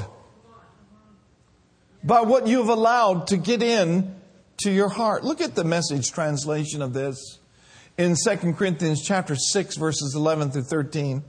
by 2.03 2.21
what 2.21 2.47
you've 2.47 2.69
allowed 2.69 3.27
to 3.27 3.37
get 3.37 3.63
in 3.63 4.15
to 4.57 4.71
your 4.71 4.89
heart. 4.89 5.23
Look 5.23 5.41
at 5.41 5.55
the 5.55 5.63
message 5.63 6.11
translation 6.11 6.81
of 6.81 6.93
this 6.93 7.39
in 7.97 8.15
2 8.15 8.53
Corinthians 8.53 9.03
chapter 9.03 9.35
6 9.35 9.77
verses 9.77 10.13
11 10.15 10.51
through 10.51 10.63
13. 10.63 11.23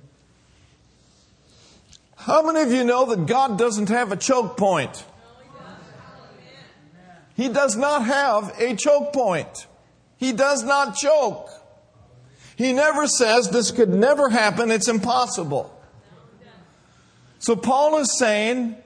How 2.19 2.43
many 2.43 2.61
of 2.63 2.73
you 2.73 2.85
know 2.85 3.07
that 3.07 3.27
God 3.27 3.59
doesn't 3.59 3.89
have 3.89 4.13
a 4.13 4.17
choke 4.17 4.57
point? 4.57 5.05
He 7.37 7.49
does 7.49 7.77
not 7.77 8.05
have 8.05 8.53
a 8.59 8.75
choke 8.75 9.13
point. 9.13 9.67
He 10.17 10.33
does 10.33 10.65
not 10.65 10.97
choke. 10.97 11.49
He 12.57 12.73
never 12.73 13.07
says 13.07 13.51
this 13.51 13.71
could 13.71 13.91
never 13.91 14.29
happen, 14.29 14.73
it's 14.73 14.89
impossible. 14.89 15.73
So 17.39 17.55
Paul 17.55 17.99
is 17.99 18.19
saying, 18.19 18.77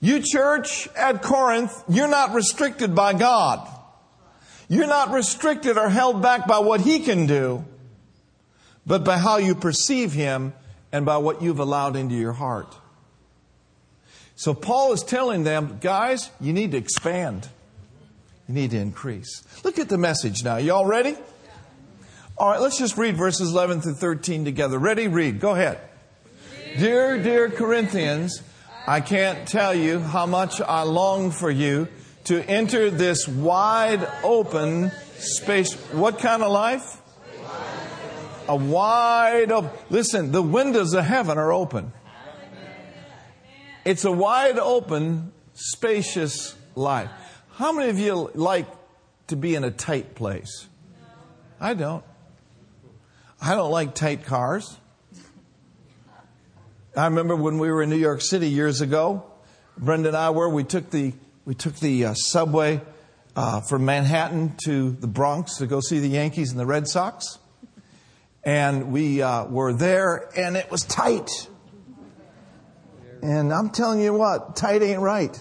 you 0.00 0.20
church 0.20 0.88
at 0.94 1.20
Corinth, 1.20 1.72
you're 1.88 2.08
not 2.08 2.32
restricted 2.32 2.94
by 2.94 3.12
God. 3.12 3.68
You're 4.68 4.86
not 4.86 5.10
restricted 5.10 5.76
or 5.76 5.88
held 5.88 6.22
back 6.22 6.46
by 6.46 6.60
what 6.60 6.80
He 6.80 7.00
can 7.00 7.26
do, 7.26 7.64
but 8.86 9.04
by 9.04 9.18
how 9.18 9.38
you 9.38 9.56
perceive 9.56 10.12
Him 10.12 10.54
and 10.92 11.04
by 11.06 11.16
what 11.16 11.42
you've 11.42 11.58
allowed 11.58 11.96
into 11.96 12.14
your 12.14 12.34
heart. 12.34 12.76
So 14.36 14.54
Paul 14.54 14.92
is 14.92 15.02
telling 15.02 15.44
them, 15.44 15.78
guys, 15.80 16.30
you 16.40 16.52
need 16.52 16.72
to 16.72 16.76
expand. 16.76 17.48
You 18.48 18.54
need 18.54 18.72
to 18.72 18.78
increase. 18.78 19.42
Look 19.64 19.78
at 19.78 19.88
the 19.88 19.98
message 19.98 20.44
now. 20.44 20.56
You 20.56 20.74
all 20.74 20.86
ready? 20.86 21.16
All 22.36 22.50
right, 22.50 22.60
let's 22.60 22.78
just 22.78 22.96
read 22.96 23.16
verses 23.16 23.50
11 23.50 23.82
through 23.82 23.94
13 23.94 24.44
together. 24.44 24.78
Ready? 24.78 25.06
Read. 25.06 25.38
Go 25.38 25.52
ahead. 25.52 25.78
Dear, 26.78 27.22
dear 27.22 27.50
Corinthians, 27.50 28.42
I 28.86 29.00
can't 29.00 29.46
tell 29.46 29.74
you 29.74 30.00
how 30.00 30.26
much 30.26 30.60
I 30.60 30.82
long 30.82 31.30
for 31.30 31.50
you 31.50 31.88
to 32.24 32.42
enter 32.48 32.90
this 32.90 33.28
wide 33.28 34.08
open 34.24 34.90
space. 35.18 35.74
What 35.92 36.18
kind 36.18 36.42
of 36.42 36.50
life? 36.50 37.01
A 38.48 38.56
wide 38.56 39.52
open. 39.52 39.70
Listen, 39.90 40.32
the 40.32 40.42
windows 40.42 40.94
of 40.94 41.04
heaven 41.04 41.38
are 41.38 41.52
open. 41.52 41.92
It's 43.84 44.04
a 44.04 44.12
wide 44.12 44.58
open, 44.58 45.32
spacious 45.54 46.54
life. 46.74 47.10
How 47.52 47.72
many 47.72 47.90
of 47.90 47.98
you 47.98 48.30
like 48.34 48.66
to 49.28 49.36
be 49.36 49.54
in 49.54 49.64
a 49.64 49.70
tight 49.70 50.14
place? 50.14 50.66
I 51.60 51.74
don't. 51.74 52.04
I 53.40 53.54
don't 53.54 53.70
like 53.70 53.94
tight 53.94 54.24
cars. 54.24 54.78
I 56.96 57.06
remember 57.06 57.34
when 57.34 57.58
we 57.58 57.70
were 57.70 57.82
in 57.82 57.90
New 57.90 57.96
York 57.96 58.20
City 58.20 58.48
years 58.48 58.80
ago. 58.80 59.24
Brenda 59.78 60.08
and 60.08 60.16
I 60.16 60.30
were. 60.30 60.48
We 60.48 60.64
took 60.64 60.90
the 60.90 61.14
we 61.44 61.54
took 61.54 61.74
the 61.76 62.06
uh, 62.06 62.14
subway 62.14 62.80
uh, 63.34 63.62
from 63.62 63.84
Manhattan 63.84 64.54
to 64.64 64.92
the 64.92 65.06
Bronx 65.06 65.56
to 65.56 65.66
go 65.66 65.80
see 65.80 65.98
the 65.98 66.08
Yankees 66.08 66.50
and 66.50 66.60
the 66.60 66.66
Red 66.66 66.86
Sox, 66.86 67.38
and 68.44 68.92
we 68.92 69.22
uh, 69.22 69.44
were 69.46 69.72
there, 69.72 70.28
and 70.36 70.56
it 70.56 70.70
was 70.70 70.82
tight. 70.82 71.48
And 73.22 73.52
I'm 73.52 73.70
telling 73.70 74.00
you 74.00 74.12
what, 74.12 74.56
tight 74.56 74.82
ain't 74.82 75.00
right. 75.00 75.40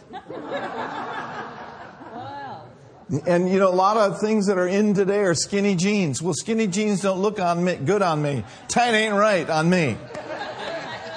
And 3.27 3.49
you 3.49 3.59
know, 3.59 3.67
a 3.67 3.75
lot 3.75 3.97
of 3.97 4.21
things 4.21 4.47
that 4.47 4.57
are 4.57 4.67
in 4.67 4.93
today 4.93 5.19
are 5.19 5.33
skinny 5.33 5.75
jeans. 5.75 6.21
Well, 6.21 6.33
skinny 6.33 6.67
jeans 6.67 7.01
don't 7.01 7.21
look 7.21 7.39
on 7.41 7.63
me, 7.63 7.75
good 7.75 8.01
on 8.01 8.21
me. 8.21 8.45
Tight 8.69 8.93
ain't 8.93 9.15
right 9.15 9.49
on 9.49 9.69
me. 9.69 9.97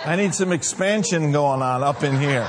I 0.04 0.16
need 0.16 0.34
some 0.34 0.52
expansion 0.52 1.30
going 1.30 1.62
on 1.62 1.82
up 1.82 2.02
in 2.02 2.18
here. 2.18 2.48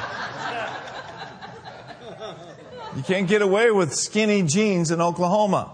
You 2.95 3.03
can't 3.03 3.27
get 3.27 3.41
away 3.41 3.69
with 3.71 3.93
skinny 3.93 4.41
jeans 4.41 4.89
in 4.89 4.99
Oklahoma. 4.99 5.71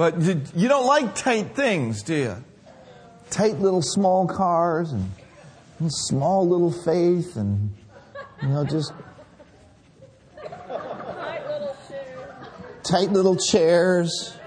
But 0.00 0.18
you, 0.22 0.40
you 0.56 0.66
don't 0.66 0.86
like 0.86 1.14
tight 1.14 1.54
things, 1.54 2.02
do 2.02 2.14
you? 2.14 2.44
Tight 3.28 3.58
little 3.58 3.82
small 3.82 4.26
cars 4.26 4.92
and, 4.92 5.10
and 5.78 5.92
small 5.92 6.48
little 6.48 6.72
faith 6.72 7.36
and, 7.36 7.76
you 8.40 8.48
know, 8.48 8.64
just 8.64 8.94
tight 12.82 13.12
little 13.12 13.36
chairs. 13.36 14.38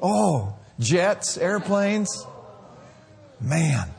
Oh, 0.00 0.54
jets, 0.78 1.36
airplanes. 1.36 2.26
Man. 3.42 3.90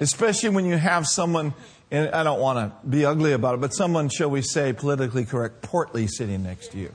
Especially 0.00 0.48
when 0.48 0.64
you 0.64 0.78
have 0.78 1.06
someone, 1.06 1.52
and 1.90 2.14
I 2.14 2.22
don't 2.22 2.40
want 2.40 2.72
to 2.82 2.88
be 2.88 3.04
ugly 3.04 3.32
about 3.32 3.56
it, 3.56 3.60
but 3.60 3.74
someone, 3.74 4.08
shall 4.08 4.30
we 4.30 4.40
say, 4.40 4.72
politically 4.72 5.26
correct, 5.26 5.60
portly 5.60 6.06
sitting 6.06 6.42
next 6.42 6.68
to 6.68 6.78
you. 6.78 6.92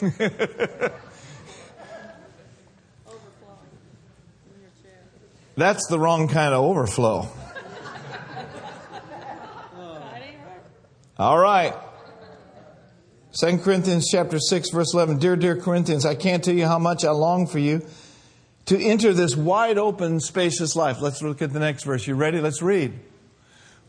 That's 5.56 5.86
the 5.88 5.98
wrong 5.98 6.28
kind 6.28 6.52
of 6.52 6.62
overflow. 6.62 7.28
All 11.18 11.38
right. 11.38 11.74
2 13.40 13.58
Corinthians 13.58 14.08
chapter 14.10 14.38
6 14.38 14.70
verse 14.70 14.92
11. 14.92 15.18
Dear, 15.18 15.36
dear 15.36 15.56
Corinthians, 15.56 16.04
I 16.04 16.14
can't 16.14 16.44
tell 16.44 16.54
you 16.54 16.66
how 16.66 16.78
much 16.78 17.04
I 17.06 17.10
long 17.10 17.46
for 17.46 17.58
you 17.58 17.82
to 18.66 18.78
enter 18.78 19.14
this 19.14 19.34
wide 19.34 19.78
open, 19.78 20.20
spacious 20.20 20.76
life. 20.76 21.00
Let's 21.00 21.22
look 21.22 21.40
at 21.40 21.52
the 21.52 21.60
next 21.60 21.84
verse. 21.84 22.06
You 22.06 22.16
ready? 22.16 22.40
Let's 22.40 22.60
read. 22.60 22.98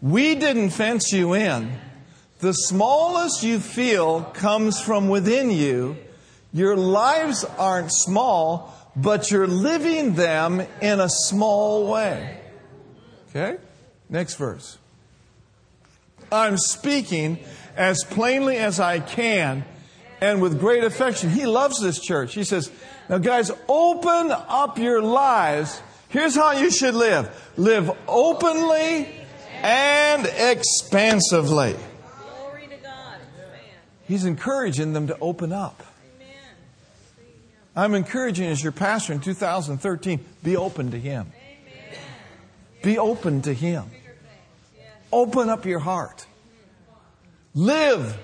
We 0.02 0.36
didn't 0.36 0.70
fence 0.70 1.12
you 1.12 1.34
in. 1.34 1.78
The 2.40 2.54
smallest 2.54 3.44
you 3.44 3.60
feel 3.60 4.24
comes 4.24 4.80
from 4.80 5.10
within 5.10 5.50
you. 5.50 5.98
Your 6.54 6.76
lives 6.76 7.44
aren't 7.44 7.92
small, 7.92 8.74
but 8.96 9.32
you're 9.32 9.48
living 9.48 10.14
them 10.14 10.62
in 10.82 11.00
a 11.00 11.10
small 11.10 11.92
way. 11.92 12.40
Okay? 13.30 13.58
Next 14.10 14.36
verse. 14.36 14.78
I'm 16.32 16.58
speaking 16.58 17.40
as 17.76 18.04
plainly 18.04 18.58
as 18.58 18.80
I 18.80 19.00
can 19.00 19.66
and 20.20 20.42
with 20.42 20.60
great 20.60 20.84
affection. 20.84 21.30
He 21.30 21.46
loves 21.46 21.82
this 21.82 22.00
church. 22.00 22.34
He 22.34 22.44
says, 22.44 22.72
Now, 23.10 23.20
guys, 23.20 23.52
open 23.68 24.32
up 24.32 24.78
your 24.78 25.02
lives. 25.02 25.82
Here's 26.10 26.36
how 26.36 26.54
you 26.54 26.72
should 26.72 26.96
live 26.96 27.30
live 27.58 27.92
openly 28.08 29.08
and 29.62 30.26
expansively. 30.26 31.76
Glory 32.20 32.68
to 32.68 32.78
God. 32.78 33.20
Amen. 33.38 33.60
He's 34.08 34.26
encouraging 34.26 34.94
them 34.94 35.08
to 35.08 35.18
open 35.20 35.52
up. 35.52 35.84
I'm 37.76 37.94
encouraging 37.94 38.48
as 38.48 38.64
your 38.64 38.72
pastor 38.72 39.14
in 39.14 39.20
2013, 39.20 40.24
be 40.44 40.58
open 40.58 40.92
to 40.92 41.00
Him. 41.00 41.32
Be 42.82 42.98
open 42.98 43.42
to 43.44 43.54
Him. 43.54 43.86
Open 45.12 45.50
up 45.50 45.66
your 45.66 45.80
heart. 45.80 46.26
Live 47.54 48.18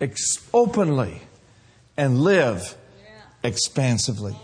ex- 0.00 0.46
openly 0.52 1.20
and 1.96 2.20
live 2.20 2.76
expansively. 3.42 4.36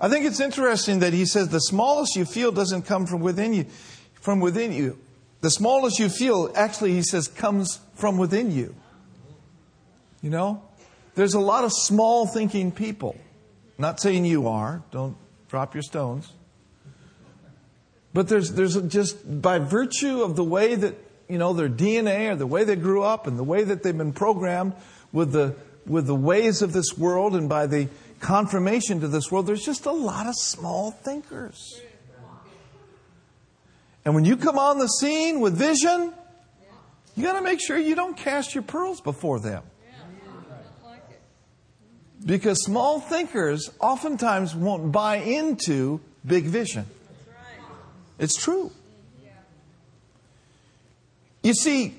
I 0.00 0.08
think 0.08 0.26
it's 0.26 0.40
interesting 0.40 0.98
that 1.00 1.12
he 1.12 1.26
says 1.26 1.48
the 1.48 1.60
smallest 1.60 2.16
you 2.16 2.24
feel 2.24 2.50
doesn't 2.50 2.82
come 2.82 3.06
from 3.06 3.20
within 3.20 3.54
you, 3.54 3.66
from 4.14 4.40
within 4.40 4.72
you. 4.72 4.98
The 5.42 5.50
smallest 5.50 5.98
you 5.98 6.08
feel, 6.08 6.52
actually, 6.56 6.92
he 6.92 7.02
says, 7.02 7.28
comes 7.28 7.78
from 7.94 8.18
within 8.18 8.50
you. 8.50 8.74
You 10.22 10.30
know? 10.30 10.62
There's 11.14 11.34
a 11.34 11.40
lot 11.40 11.64
of 11.64 11.72
small 11.72 12.26
thinking 12.26 12.72
people. 12.72 13.16
Not 13.76 14.00
saying 14.00 14.24
you 14.24 14.48
are, 14.48 14.82
don't 14.90 15.16
drop 15.48 15.74
your 15.74 15.82
stones. 15.82 16.32
But 18.14 18.28
there's, 18.28 18.52
there's 18.52 18.80
just 18.82 19.42
by 19.42 19.58
virtue 19.58 20.22
of 20.22 20.36
the 20.36 20.44
way 20.44 20.74
that, 20.74 20.94
you 21.28 21.38
know, 21.38 21.52
their 21.52 21.68
DNA 21.68 22.30
or 22.30 22.36
the 22.36 22.46
way 22.46 22.64
they 22.64 22.76
grew 22.76 23.02
up 23.02 23.26
and 23.26 23.38
the 23.38 23.44
way 23.44 23.64
that 23.64 23.82
they've 23.82 23.96
been 23.96 24.12
programmed 24.12 24.74
with 25.12 25.32
the, 25.32 25.56
with 25.86 26.06
the 26.06 26.14
ways 26.14 26.62
of 26.62 26.72
this 26.72 26.96
world 26.96 27.34
and 27.34 27.48
by 27.48 27.66
the 27.66 27.88
confirmation 28.20 29.00
to 29.00 29.08
this 29.08 29.32
world, 29.32 29.46
there's 29.46 29.64
just 29.64 29.86
a 29.86 29.92
lot 29.92 30.26
of 30.26 30.34
small 30.36 30.90
thinkers. 30.90 31.80
And 34.04 34.14
when 34.14 34.24
you 34.24 34.36
come 34.36 34.58
on 34.58 34.78
the 34.78 34.88
scene 34.88 35.40
with 35.40 35.56
vision, 35.56 36.12
you 37.16 37.24
got 37.24 37.34
to 37.34 37.42
make 37.42 37.60
sure 37.60 37.78
you 37.78 37.94
don't 37.94 38.16
cast 38.16 38.54
your 38.54 38.62
pearls 38.62 39.00
before 39.00 39.38
them. 39.38 39.62
Because 42.24 42.62
small 42.64 43.00
thinkers 43.00 43.70
oftentimes 43.80 44.54
won't 44.54 44.92
buy 44.92 45.16
into 45.16 46.00
big 46.24 46.44
vision. 46.44 46.86
It's 48.18 48.36
true. 48.36 48.70
You 51.42 51.54
see, 51.54 51.94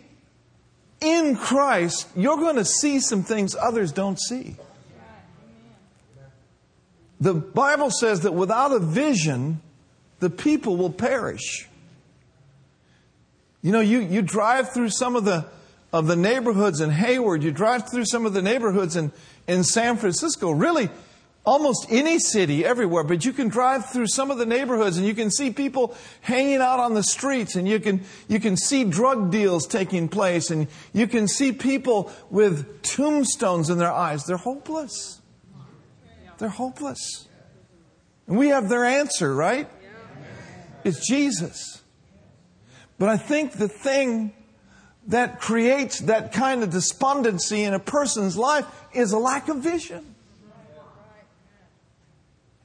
in 1.01 1.35
Christ, 1.35 2.07
you're 2.15 2.37
going 2.37 2.55
to 2.55 2.65
see 2.65 2.99
some 2.99 3.23
things 3.23 3.55
others 3.55 3.91
don't 3.91 4.17
see. 4.19 4.55
The 7.19 7.33
Bible 7.33 7.89
says 7.89 8.21
that 8.21 8.33
without 8.33 8.71
a 8.71 8.79
vision, 8.79 9.61
the 10.19 10.29
people 10.29 10.77
will 10.77 10.89
perish. 10.89 11.67
You 13.61 13.71
know, 13.71 13.79
you, 13.79 13.99
you 13.99 14.21
drive 14.21 14.73
through 14.73 14.89
some 14.89 15.15
of 15.15 15.25
the 15.25 15.45
of 15.93 16.07
the 16.07 16.15
neighborhoods 16.15 16.81
in 16.81 16.89
Hayward, 16.89 17.43
you 17.43 17.51
drive 17.51 17.89
through 17.89 18.05
some 18.05 18.25
of 18.25 18.33
the 18.33 18.41
neighborhoods 18.41 18.95
in, 18.95 19.11
in 19.47 19.63
San 19.63 19.95
Francisco, 19.95 20.49
really 20.49 20.89
almost 21.45 21.85
any 21.89 22.17
city 22.17 22.65
everywhere, 22.65 23.03
but 23.03 23.23
you 23.23 23.31
can 23.31 23.47
drive 23.47 23.85
through 23.89 24.07
some 24.07 24.31
of 24.31 24.37
the 24.39 24.45
neighborhoods 24.45 24.97
and 24.97 25.05
you 25.05 25.13
can 25.13 25.29
see 25.29 25.51
people 25.51 25.95
hanging 26.21 26.61
out 26.61 26.79
on 26.79 26.95
the 26.95 27.03
streets 27.03 27.55
and 27.55 27.67
you 27.67 27.79
can, 27.79 28.01
you 28.27 28.39
can 28.39 28.57
see 28.57 28.83
drug 28.83 29.29
deals 29.29 29.67
taking 29.67 30.09
place 30.09 30.49
and 30.49 30.67
you 30.93 31.05
can 31.05 31.27
see 31.27 31.51
people 31.51 32.11
with 32.31 32.81
tombstones 32.81 33.69
in 33.69 33.77
their 33.77 33.91
eyes. 33.91 34.23
They're 34.25 34.37
hopeless. 34.37 35.21
They're 36.39 36.49
hopeless. 36.49 37.27
And 38.25 38.37
we 38.37 38.47
have 38.47 38.67
their 38.67 38.85
answer, 38.85 39.35
right? 39.35 39.69
It's 40.83 41.05
Jesus. 41.07 41.83
But 42.97 43.09
I 43.09 43.17
think 43.17 43.53
the 43.53 43.67
thing 43.67 44.33
that 45.07 45.39
creates 45.39 45.99
that 46.01 46.31
kind 46.31 46.63
of 46.63 46.69
despondency 46.69 47.63
in 47.63 47.73
a 47.73 47.79
person's 47.79 48.37
life 48.37 48.65
is 48.93 49.11
a 49.11 49.17
lack 49.17 49.49
of 49.49 49.57
vision. 49.57 50.15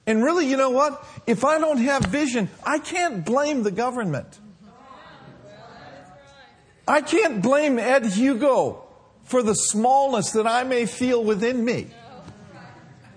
And 0.07 0.25
really, 0.25 0.47
you 0.47 0.57
know 0.57 0.71
what? 0.71 1.05
If 1.27 1.45
I 1.45 1.59
don't 1.59 1.79
have 1.79 2.05
vision, 2.07 2.49
I 2.65 2.79
can't 2.79 3.25
blame 3.25 3.63
the 3.63 3.71
government. 3.71 4.39
I 6.87 7.03
can't 7.03 7.43
blame 7.43 7.79
Ed 7.79 8.07
Hugo 8.07 8.85
for 9.25 9.43
the 9.43 9.55
smallness 9.55 10.31
that 10.33 10.47
I 10.47 10.65
may 10.65 10.87
feel 10.87 11.23
within 11.23 11.63
me. 11.63 11.89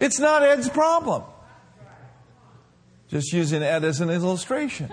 It's 0.02 0.20
not 0.20 0.44
Ed's 0.44 0.68
problem. 0.68 1.24
Just 3.08 3.32
using 3.32 3.64
Ed 3.64 3.86
as 3.86 4.02
an 4.02 4.10
illustration. 4.10 4.92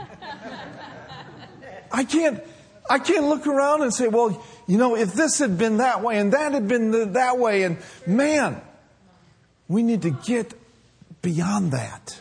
I 1.91 2.05
can't, 2.05 2.41
I 2.89 2.99
can't 2.99 3.27
look 3.27 3.47
around 3.47 3.83
and 3.83 3.93
say, 3.93 4.09
well, 4.09 4.43
you 4.67 4.79
know, 4.79 4.97
if 4.97 5.13
this 5.15 5.39
had 5.39 5.59
been 5.59 5.79
that 5.79 6.03
way 6.03 6.19
and 6.19 6.33
that 6.33 6.53
had 6.53 6.69
been 6.69 6.91
the, 6.91 7.05
that 7.07 7.39
way, 7.39 7.63
and 7.65 7.79
man, 8.07 8.61
we 9.69 9.83
need 9.83 10.03
to 10.03 10.11
get 10.11 10.55
beyond 11.23 11.73
that 11.73 12.21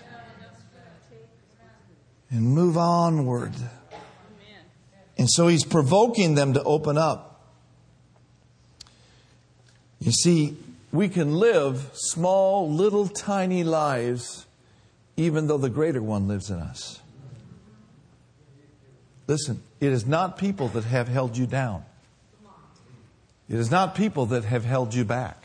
and 2.29 2.41
move 2.41 2.77
onward. 2.77 3.53
And 5.17 5.29
so 5.29 5.47
he's 5.47 5.63
provoking 5.63 6.35
them 6.35 6.53
to 6.53 6.63
open 6.63 6.97
up. 6.97 7.41
You 9.99 10.11
see, 10.11 10.57
we 10.91 11.09
can 11.09 11.33
live 11.33 11.89
small, 11.93 12.71
little, 12.71 13.07
tiny 13.07 13.63
lives 13.63 14.45
even 15.17 15.47
though 15.47 15.57
the 15.57 15.69
greater 15.69 16.01
one 16.01 16.27
lives 16.27 16.51
in 16.51 16.59
us. 16.59 17.01
Listen, 19.25 19.61
it 19.79 19.91
is 19.91 20.05
not 20.05 20.37
people 20.37 20.67
that 20.69 20.85
have 20.85 21.07
held 21.07 21.37
you 21.37 21.45
down. 21.45 21.83
It 23.49 23.55
is 23.55 23.71
not 23.71 23.95
people 23.95 24.25
that 24.27 24.43
have 24.43 24.65
held 24.65 24.93
you 24.93 25.05
back. 25.05 25.43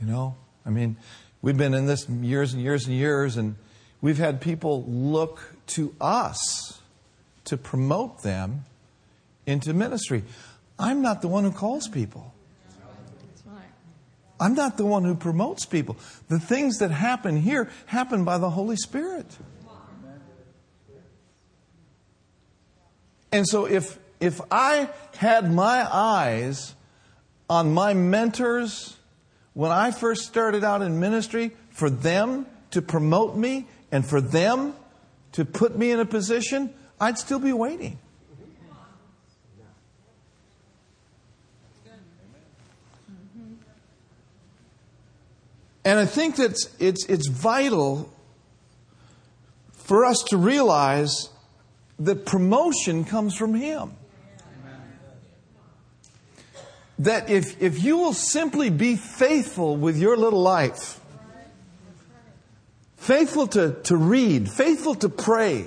You 0.00 0.06
know, 0.06 0.36
I 0.66 0.70
mean, 0.70 0.96
we've 1.40 1.56
been 1.56 1.74
in 1.74 1.86
this 1.86 2.08
years 2.08 2.52
and 2.52 2.62
years 2.62 2.86
and 2.86 2.94
years, 2.94 3.36
and 3.36 3.56
we've 4.00 4.18
had 4.18 4.40
people 4.40 4.84
look 4.84 5.54
to 5.68 5.94
us 6.00 6.80
to 7.44 7.56
promote 7.56 8.22
them 8.22 8.64
into 9.46 9.72
ministry. 9.72 10.24
I'm 10.78 11.00
not 11.02 11.22
the 11.22 11.28
one 11.28 11.44
who 11.44 11.52
calls 11.52 11.88
people. 11.88 12.34
I'm 14.40 14.54
not 14.54 14.76
the 14.76 14.84
one 14.84 15.04
who 15.04 15.14
promotes 15.14 15.64
people. 15.64 15.96
The 16.28 16.40
things 16.40 16.78
that 16.78 16.90
happen 16.90 17.36
here 17.36 17.70
happen 17.86 18.24
by 18.24 18.38
the 18.38 18.50
Holy 18.50 18.76
Spirit. 18.76 19.26
And 23.34 23.48
so 23.48 23.64
if 23.64 23.98
if 24.20 24.40
I 24.48 24.88
had 25.16 25.52
my 25.52 25.84
eyes 25.92 26.76
on 27.50 27.74
my 27.74 27.92
mentors 27.92 28.96
when 29.54 29.72
I 29.72 29.90
first 29.90 30.22
started 30.22 30.62
out 30.62 30.82
in 30.82 31.00
ministry 31.00 31.50
for 31.70 31.90
them 31.90 32.46
to 32.70 32.80
promote 32.80 33.36
me 33.36 33.66
and 33.90 34.06
for 34.06 34.20
them 34.20 34.72
to 35.32 35.44
put 35.44 35.76
me 35.76 35.90
in 35.90 35.98
a 35.98 36.04
position, 36.04 36.72
I'd 37.00 37.18
still 37.18 37.40
be 37.40 37.52
waiting. 37.52 37.98
And 45.84 45.98
I 45.98 46.06
think 46.06 46.36
that 46.36 46.56
it's, 46.78 47.04
it's 47.06 47.28
vital 47.28 48.12
for 49.72 50.04
us 50.04 50.22
to 50.28 50.36
realize 50.36 51.30
that 51.98 52.26
promotion 52.26 53.04
comes 53.04 53.36
from 53.36 53.54
Him. 53.54 53.92
That 57.00 57.28
if, 57.28 57.60
if 57.60 57.82
you 57.82 57.96
will 57.96 58.12
simply 58.12 58.70
be 58.70 58.96
faithful 58.96 59.76
with 59.76 59.98
your 59.98 60.16
little 60.16 60.42
life, 60.42 61.00
faithful 62.96 63.48
to, 63.48 63.72
to 63.84 63.96
read, 63.96 64.48
faithful 64.48 64.94
to 64.96 65.08
pray, 65.08 65.66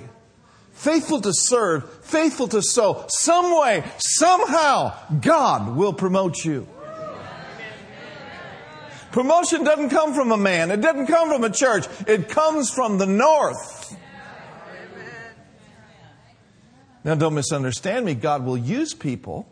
faithful 0.72 1.20
to 1.22 1.32
serve, 1.34 1.90
faithful 2.04 2.48
to 2.48 2.62
sow, 2.62 3.06
some 3.10 3.60
way, 3.60 3.84
somehow, 3.98 4.94
God 5.20 5.76
will 5.76 5.94
promote 5.94 6.46
you. 6.46 6.68
Promotion 9.12 9.64
doesn't 9.64 9.90
come 9.90 10.14
from 10.14 10.32
a 10.32 10.38
man. 10.38 10.70
It 10.70 10.82
doesn't 10.82 11.08
come 11.08 11.30
from 11.30 11.44
a 11.44 11.50
church. 11.50 11.88
It 12.08 12.30
comes 12.30 12.70
from 12.70 12.98
the 12.98 13.08
north. 13.08 13.77
Now, 17.08 17.16
don't 17.16 17.36
misunderstand 17.36 18.06
me. 18.06 18.16
God 18.16 18.44
will 18.44 18.58
use 18.58 18.94
people, 18.94 19.48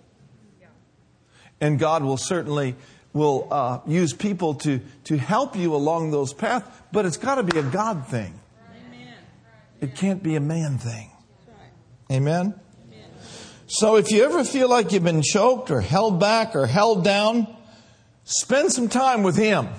and 1.62 1.80
God 1.80 2.04
will 2.04 2.18
certainly 2.18 2.76
will 3.14 3.48
uh, 3.50 3.80
use 3.88 4.12
people 4.12 4.56
to 4.56 4.82
to 5.06 5.18
help 5.18 5.56
you 5.56 5.74
along 5.74 6.12
those 6.12 6.34
paths. 6.34 6.68
But 6.92 7.06
it's 7.06 7.16
got 7.16 7.36
to 7.36 7.44
be 7.44 7.58
a 7.58 7.64
God 7.64 8.08
thing. 8.08 8.38
It 9.80 9.96
can't 9.96 10.22
be 10.22 10.36
a 10.36 10.42
man 10.42 10.80
thing. 10.80 11.10
Amen. 12.12 12.60
So, 13.68 13.96
if 13.96 14.12
you 14.12 14.26
ever 14.26 14.44
feel 14.44 14.70
like 14.70 14.92
you've 14.92 15.06
been 15.06 15.24
choked 15.24 15.72
or 15.72 15.80
held 15.80 16.20
back 16.20 16.58
or 16.58 16.66
held 16.66 17.06
down, 17.06 17.48
spend 18.26 18.74
some 18.74 18.90
time 18.90 19.24
with 19.24 19.38
Him. 19.38 19.70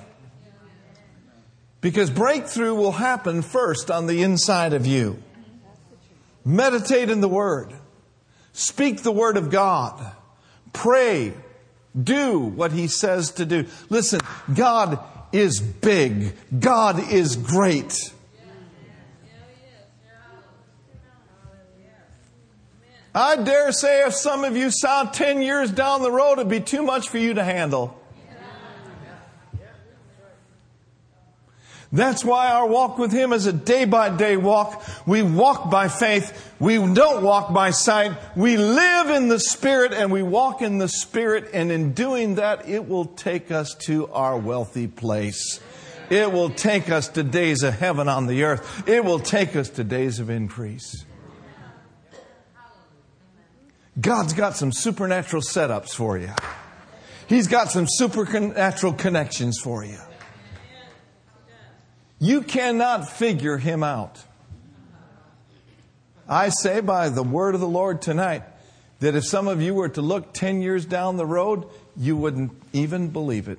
Because 1.83 2.09
breakthrough 2.09 2.75
will 2.75 2.93
happen 2.93 3.43
first 3.43 3.91
on 3.91 4.07
the 4.07 4.23
inside 4.23 4.73
of 4.73 4.87
you. 4.87 5.23
Meditate 6.47 7.11
in 7.11 7.21
the 7.21 7.29
Word. 7.29 7.75
Speak 8.53 9.03
the 9.03 9.11
Word 9.11 9.37
of 9.37 9.51
God. 9.51 10.13
Pray. 10.73 11.35
Do 12.01 12.39
what 12.39 12.71
He 12.71 12.87
says 12.87 13.33
to 13.33 13.45
do. 13.45 13.67
Listen, 13.91 14.21
God 14.55 15.01
is 15.33 15.61
big. 15.61 16.35
God 16.59 17.13
is 17.13 17.35
great. 17.35 18.13
I 23.13 23.37
dare 23.37 23.73
say 23.73 24.07
if 24.07 24.15
some 24.15 24.45
of 24.45 24.57
you 24.57 24.71
saw 24.71 25.05
10 25.05 25.41
years 25.43 25.73
down 25.73 26.03
the 26.03 26.13
road, 26.13 26.35
it'd 26.35 26.49
be 26.49 26.61
too 26.61 26.83
much 26.83 27.09
for 27.09 27.19
you 27.19 27.35
to 27.35 27.43
handle. 27.43 27.99
That's 31.97 32.23
why 32.23 32.51
our 32.51 32.67
walk 32.67 32.99
with 32.99 33.11
Him 33.11 33.33
is 33.33 33.47
a 33.47 33.53
day 33.53 33.87
by 33.87 34.15
day 34.15 34.37
walk. 34.37 34.85
We 35.07 35.23
walk 35.23 35.71
by 35.71 35.89
faith. 35.89 36.55
We 36.61 36.77
don't 36.77 37.23
walk 37.23 37.55
by 37.55 37.71
sight. 37.71 38.13
We 38.37 38.59
live 38.59 39.09
in 39.09 39.29
the 39.29 39.41
Spirit 39.41 39.95
and 39.95 40.13
we 40.13 40.23
walk 40.23 40.61
in 40.61 40.77
the 40.77 40.89
Spirit. 40.89 41.51
And 41.55 41.73
in 41.73 41.93
doing 41.95 42.35
that, 42.35 42.69
it 42.69 42.87
will 42.87 43.07
take 43.07 43.51
us 43.51 43.75
to 43.87 44.09
our 44.09 44.37
wealthy 44.37 44.87
place. 44.87 45.59
It 46.11 46.31
will 46.31 46.51
take 46.51 46.91
us 46.91 47.09
to 47.09 47.23
days 47.23 47.63
of 47.63 47.79
heaven 47.79 48.09
on 48.09 48.27
the 48.27 48.45
earth. 48.45 48.87
It 48.87 49.03
will 49.03 49.19
take 49.19 49.57
us 49.57 49.71
to 49.71 49.83
days 49.83 50.21
of 50.21 50.29
increase. 50.29 51.05
God's 53.99 54.35
got 54.35 54.55
some 54.55 54.71
supernatural 54.71 55.43
setups 55.43 55.93
for 55.95 56.19
you. 56.19 56.31
He's 57.27 57.49
got 57.49 57.71
some 57.71 57.87
supernatural 57.89 58.93
connections 58.93 59.59
for 59.59 59.83
you. 59.83 59.99
You 62.19 62.43
cannot 62.43 63.09
figure 63.09 63.59
him 63.59 63.83
out. 63.83 64.25
I 66.29 66.49
say 66.49 66.81
by 66.81 67.09
the 67.09 67.23
word 67.23 67.55
of 67.55 67.61
the 67.61 67.69
Lord 67.69 68.03
tonight 68.03 68.43
that 69.01 69.15
if 69.15 69.25
some 69.25 69.47
of 69.49 69.61
you 69.61 69.75
were 69.75 69.91
to 69.91 70.03
look 70.03 70.33
10 70.33 70.63
years 70.63 70.85
down 70.85 71.17
the 71.17 71.27
road, 71.27 71.67
you 71.97 72.17
wouldn't 72.17 72.53
even 72.73 73.09
believe 73.09 73.49
it. 73.49 73.59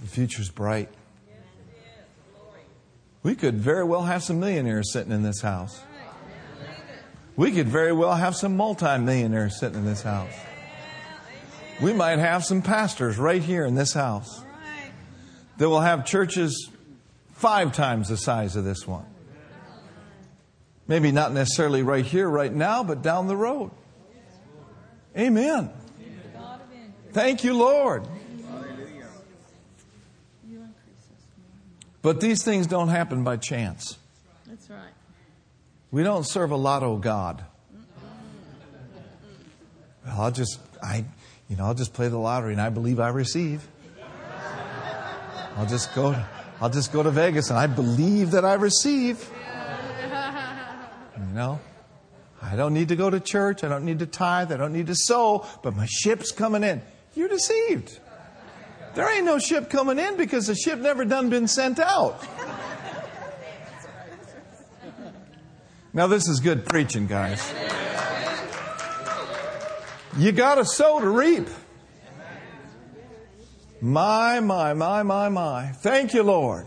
The 0.00 0.06
future's 0.06 0.50
bright. 0.50 0.88
We 3.22 3.34
could 3.34 3.56
very 3.56 3.82
well 3.82 4.02
have 4.02 4.22
some 4.22 4.38
millionaires 4.38 4.92
sitting 4.92 5.10
in 5.10 5.24
this 5.24 5.40
house. 5.40 5.82
We 7.34 7.50
could 7.50 7.68
very 7.68 7.92
well 7.92 8.14
have 8.14 8.36
some 8.36 8.56
multimillionaires 8.56 9.58
sitting 9.58 9.78
in 9.78 9.84
this 9.84 10.02
house. 10.02 10.32
We 11.80 11.92
might 11.92 12.18
have 12.18 12.44
some 12.44 12.62
pastors 12.62 13.18
right 13.18 13.42
here 13.42 13.64
in 13.64 13.74
this 13.74 13.92
house 13.92 14.42
that 15.58 15.68
will 15.68 15.80
have 15.80 16.06
churches 16.06 16.70
five 17.32 17.72
times 17.72 18.08
the 18.08 18.16
size 18.16 18.56
of 18.56 18.64
this 18.64 18.86
one. 18.86 19.04
Maybe 20.88 21.12
not 21.12 21.32
necessarily 21.32 21.82
right 21.82 22.04
here, 22.04 22.28
right 22.28 22.52
now, 22.52 22.84
but 22.84 23.02
down 23.02 23.26
the 23.26 23.36
road. 23.36 23.70
Amen. 25.16 25.70
Thank 27.12 27.44
you, 27.44 27.54
Lord. 27.54 28.06
But 32.02 32.20
these 32.20 32.44
things 32.44 32.66
don't 32.66 32.88
happen 32.88 33.24
by 33.24 33.36
chance. 33.36 33.98
That's 34.46 34.70
right. 34.70 34.78
We 35.90 36.04
don't 36.04 36.24
serve 36.24 36.52
a 36.52 36.56
lotto 36.56 36.98
God. 36.98 37.44
Well, 40.04 40.20
I'll 40.20 40.30
just, 40.30 40.60
I, 40.80 41.04
you 41.48 41.56
know, 41.56 41.64
I'll 41.64 41.74
just 41.74 41.92
play 41.92 42.08
the 42.08 42.18
lottery 42.18 42.52
and 42.52 42.60
I 42.60 42.70
believe 42.70 42.98
I 43.00 43.08
receive. 43.08 43.66
I'll 45.56 45.66
just 45.66 45.94
go, 45.94 46.14
I'll 46.60 46.70
just 46.70 46.92
go 46.92 47.02
to 47.02 47.10
Vegas 47.10 47.50
and 47.50 47.58
I 47.58 47.66
believe 47.66 48.32
that 48.32 48.44
I 48.44 48.54
receive. 48.54 49.30
You 51.16 51.34
know, 51.34 51.60
I 52.42 52.56
don't 52.56 52.74
need 52.74 52.88
to 52.88 52.96
go 52.96 53.08
to 53.08 53.20
church. 53.20 53.64
I 53.64 53.68
don't 53.68 53.84
need 53.84 54.00
to 54.00 54.06
tithe. 54.06 54.52
I 54.52 54.56
don't 54.56 54.72
need 54.72 54.88
to 54.88 54.94
sow, 54.94 55.46
but 55.62 55.74
my 55.74 55.86
ship's 55.86 56.32
coming 56.32 56.62
in. 56.62 56.82
You're 57.14 57.28
deceived. 57.28 57.98
There 58.94 59.10
ain't 59.14 59.24
no 59.24 59.38
ship 59.38 59.70
coming 59.70 59.98
in 59.98 60.16
because 60.16 60.46
the 60.46 60.54
ship 60.54 60.78
never 60.78 61.04
done 61.04 61.30
been 61.30 61.48
sent 61.48 61.78
out. 61.78 62.22
Now 65.92 66.06
this 66.06 66.28
is 66.28 66.40
good 66.40 66.66
preaching, 66.66 67.06
guys. 67.06 67.52
You 70.18 70.32
got 70.32 70.56
to 70.56 70.64
sow 70.64 71.00
to 71.00 71.08
reap. 71.08 71.48
My, 73.80 74.40
my, 74.40 74.72
my, 74.72 75.02
my, 75.02 75.28
my. 75.28 75.72
Thank 75.72 76.14
you, 76.14 76.22
Lord. 76.22 76.66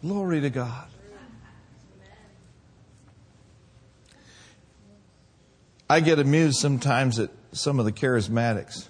Glory 0.00 0.40
to 0.40 0.50
God. 0.50 0.86
I 5.88 6.00
get 6.00 6.18
amused 6.18 6.58
sometimes 6.58 7.18
at 7.18 7.30
some 7.52 7.78
of 7.78 7.84
the 7.84 7.92
charismatics 7.92 8.88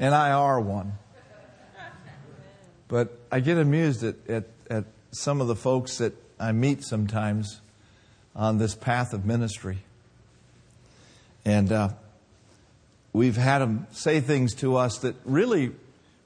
and 0.00 0.14
I 0.14 0.32
are 0.32 0.58
one. 0.58 0.94
But 2.88 3.20
I 3.30 3.38
get 3.40 3.58
amused 3.58 4.02
at, 4.02 4.16
at, 4.28 4.44
at 4.68 4.84
some 5.12 5.40
of 5.42 5.46
the 5.46 5.54
folks 5.54 5.98
that 5.98 6.14
I 6.40 6.50
meet 6.52 6.82
sometimes 6.82 7.60
on 8.34 8.56
this 8.56 8.74
path 8.74 9.12
of 9.12 9.26
ministry. 9.26 9.84
And 11.44 11.72
uh, 11.72 11.90
we've 13.12 13.36
had 13.36 13.58
them 13.58 13.86
say 13.92 14.20
things 14.20 14.54
to 14.56 14.76
us 14.76 14.98
that 14.98 15.16
really, 15.24 15.72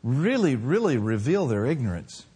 really, 0.03 0.57
really 0.57 0.97
reveal 0.97 1.47
their 1.47 1.67
ignorance. 1.67 2.27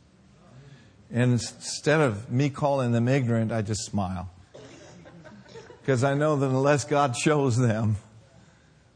And 1.10 1.32
instead 1.32 2.00
of 2.00 2.30
me 2.30 2.50
calling 2.50 2.92
them 2.92 3.08
ignorant, 3.08 3.52
I 3.52 3.62
just 3.62 3.84
smile. 3.84 4.30
Because 5.80 6.04
I 6.04 6.14
know 6.14 6.36
that 6.36 6.46
unless 6.46 6.84
God 6.84 7.16
shows 7.16 7.56
them 7.56 7.96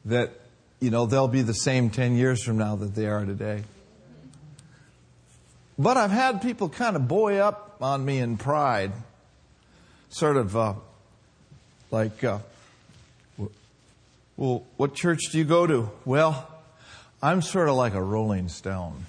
that 0.04 0.32
you 0.82 0.90
know, 0.90 1.06
they'll 1.06 1.28
be 1.28 1.42
the 1.42 1.54
same 1.54 1.90
10 1.90 2.16
years 2.16 2.42
from 2.42 2.58
now 2.58 2.74
that 2.74 2.92
they 2.96 3.06
are 3.06 3.24
today. 3.24 3.62
But 5.78 5.96
I've 5.96 6.10
had 6.10 6.42
people 6.42 6.68
kind 6.68 6.96
of 6.96 7.06
buoy 7.06 7.38
up 7.38 7.76
on 7.80 8.04
me 8.04 8.18
in 8.18 8.36
pride, 8.36 8.90
sort 10.10 10.36
of 10.36 10.56
uh, 10.56 10.74
like, 11.92 12.24
uh, 12.24 12.40
well, 14.42 14.66
what 14.76 14.92
church 14.92 15.20
do 15.30 15.38
you 15.38 15.44
go 15.44 15.68
to? 15.68 15.88
Well, 16.04 16.48
I'm 17.22 17.42
sort 17.42 17.68
of 17.68 17.76
like 17.76 17.94
a 17.94 18.02
rolling 18.02 18.48
stone. 18.48 19.06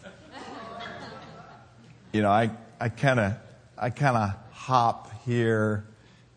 you 2.11 2.21
know, 2.21 2.29
I, 2.29 2.51
I 2.79 2.89
kind 2.89 3.19
of, 3.19 3.34
I 3.75 3.89
kind 3.89 4.15
of 4.15 4.36
hop 4.51 5.11
here 5.25 5.86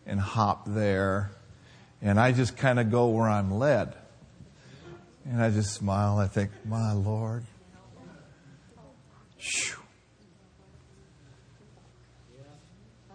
and 0.07 0.19
hop 0.19 0.65
there, 0.67 1.31
and 2.01 2.19
I 2.19 2.33
just 2.33 2.57
kind 2.57 2.81
of 2.81 2.91
go 2.91 3.09
where 3.09 3.29
I'm 3.29 3.51
led. 3.59 3.93
And 5.27 5.43
I 5.43 5.51
just 5.51 5.75
smile. 5.75 6.17
I 6.17 6.27
think, 6.27 6.53
my 6.65 6.95
Lord. 6.95 7.45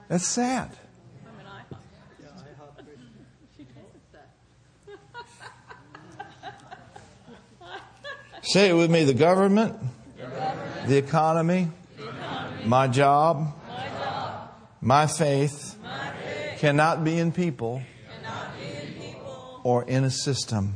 That's 0.09 0.27
sad. 0.27 0.77
Say 8.43 8.69
it 8.69 8.73
with 8.73 8.89
me 8.89 9.03
the 9.03 9.13
government, 9.13 9.77
the 10.87 10.97
economy, 10.97 11.69
my 12.65 12.87
job, 12.87 13.53
my 14.81 15.05
faith 15.05 15.77
cannot 16.57 17.03
be 17.03 17.19
in 17.19 17.31
people 17.31 17.83
or 19.63 19.83
in 19.83 20.03
a 20.03 20.09
system. 20.09 20.75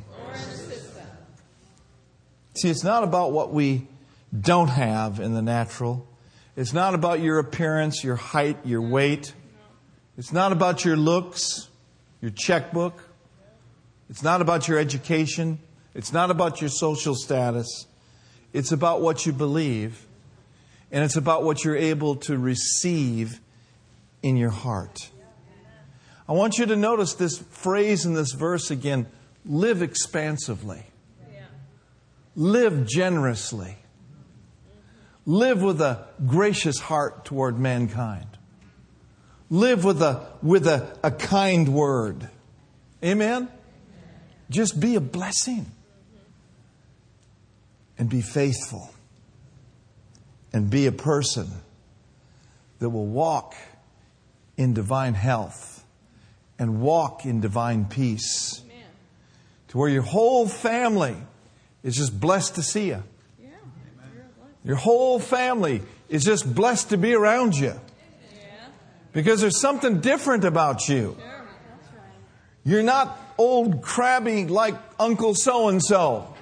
See, 2.55 2.69
it's 2.69 2.83
not 2.83 3.03
about 3.03 3.31
what 3.31 3.51
we 3.51 3.87
don't 4.39 4.69
have 4.69 5.19
in 5.19 5.33
the 5.33 5.41
natural. 5.41 6.07
It's 6.55 6.71
not 6.71 6.93
about 6.93 7.19
your 7.19 7.39
appearance, 7.39 8.03
your 8.03 8.15
height, 8.15 8.57
your 8.63 8.81
weight. 8.81 9.33
It's 10.17 10.31
not 10.31 10.51
about 10.51 10.85
your 10.85 10.95
looks, 10.95 11.67
your 12.21 12.31
checkbook. 12.31 13.03
It's 14.09 14.23
not 14.23 14.41
about 14.41 14.67
your 14.67 14.77
education. 14.77 15.59
It's 15.95 16.11
not 16.11 16.29
about 16.29 16.59
your 16.59 16.69
social 16.69 17.15
status. 17.15 17.87
It's 18.51 18.73
about 18.73 19.01
what 19.01 19.25
you 19.25 19.31
believe. 19.31 20.05
And 20.91 21.03
it's 21.03 21.15
about 21.15 21.43
what 21.43 21.63
you're 21.63 21.77
able 21.77 22.17
to 22.17 22.37
receive 22.37 23.39
in 24.21 24.35
your 24.35 24.49
heart. 24.49 25.09
I 26.27 26.33
want 26.33 26.57
you 26.57 26.65
to 26.65 26.75
notice 26.75 27.13
this 27.13 27.37
phrase 27.37 28.05
in 28.05 28.13
this 28.13 28.33
verse 28.33 28.71
again 28.71 29.07
live 29.45 29.81
expansively, 29.81 30.83
live 32.35 32.87
generously, 32.87 33.77
live 35.25 35.61
with 35.61 35.79
a 35.81 36.07
gracious 36.25 36.79
heart 36.79 37.25
toward 37.25 37.59
mankind, 37.59 38.27
live 39.49 39.85
with 39.85 40.01
a, 40.01 40.25
with 40.41 40.65
a, 40.67 40.97
a 41.03 41.11
kind 41.11 41.69
word. 41.69 42.27
Amen? 43.03 43.47
Just 44.49 44.79
be 44.79 44.95
a 44.95 45.01
blessing 45.01 45.71
and 47.97 48.09
be 48.09 48.21
faithful 48.21 48.89
and 50.53 50.69
be 50.69 50.85
a 50.85 50.91
person 50.91 51.49
that 52.79 52.89
will 52.89 53.05
walk 53.05 53.55
in 54.57 54.73
divine 54.73 55.13
health 55.13 55.83
and 56.57 56.81
walk 56.81 57.25
in 57.25 57.41
divine 57.41 57.85
peace 57.85 58.61
Amen. 58.65 58.83
to 59.69 59.77
where 59.77 59.89
your 59.89 60.01
whole 60.01 60.47
family 60.47 61.15
is 61.83 61.95
just 61.95 62.17
blessed 62.19 62.55
to 62.55 62.63
see 62.63 62.87
you. 62.87 63.03
Yeah. 63.41 63.47
You're 63.47 64.23
a 64.23 64.27
blessing. 64.27 64.55
Your 64.63 64.77
whole 64.77 65.19
family 65.19 65.81
is 66.09 66.23
just 66.23 66.53
blessed 66.53 66.89
to 66.89 66.97
be 66.97 67.13
around 67.13 67.55
you 67.55 67.73
Yeah. 68.33 68.67
because 69.13 69.41
there's 69.41 69.59
something 69.59 69.99
different 69.99 70.45
about 70.45 70.87
you. 70.87 71.17
Sure. 71.19 71.25
That's 71.27 71.93
right. 71.93 72.03
You're 72.63 72.83
not 72.83 73.17
old 73.37 73.81
crabby 73.81 74.45
like 74.45 74.75
Uncle 74.99 75.35
so 75.35 75.67
and 75.67 75.83
so. 75.83 76.33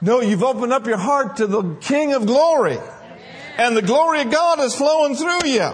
No, 0.00 0.20
you've 0.20 0.42
opened 0.42 0.72
up 0.72 0.86
your 0.86 0.98
heart 0.98 1.36
to 1.36 1.46
the 1.46 1.76
King 1.80 2.12
of 2.12 2.26
glory. 2.26 2.78
And 3.56 3.76
the 3.76 3.82
glory 3.82 4.22
of 4.22 4.30
God 4.30 4.60
is 4.60 4.74
flowing 4.74 5.14
through 5.14 5.48
you. 5.48 5.70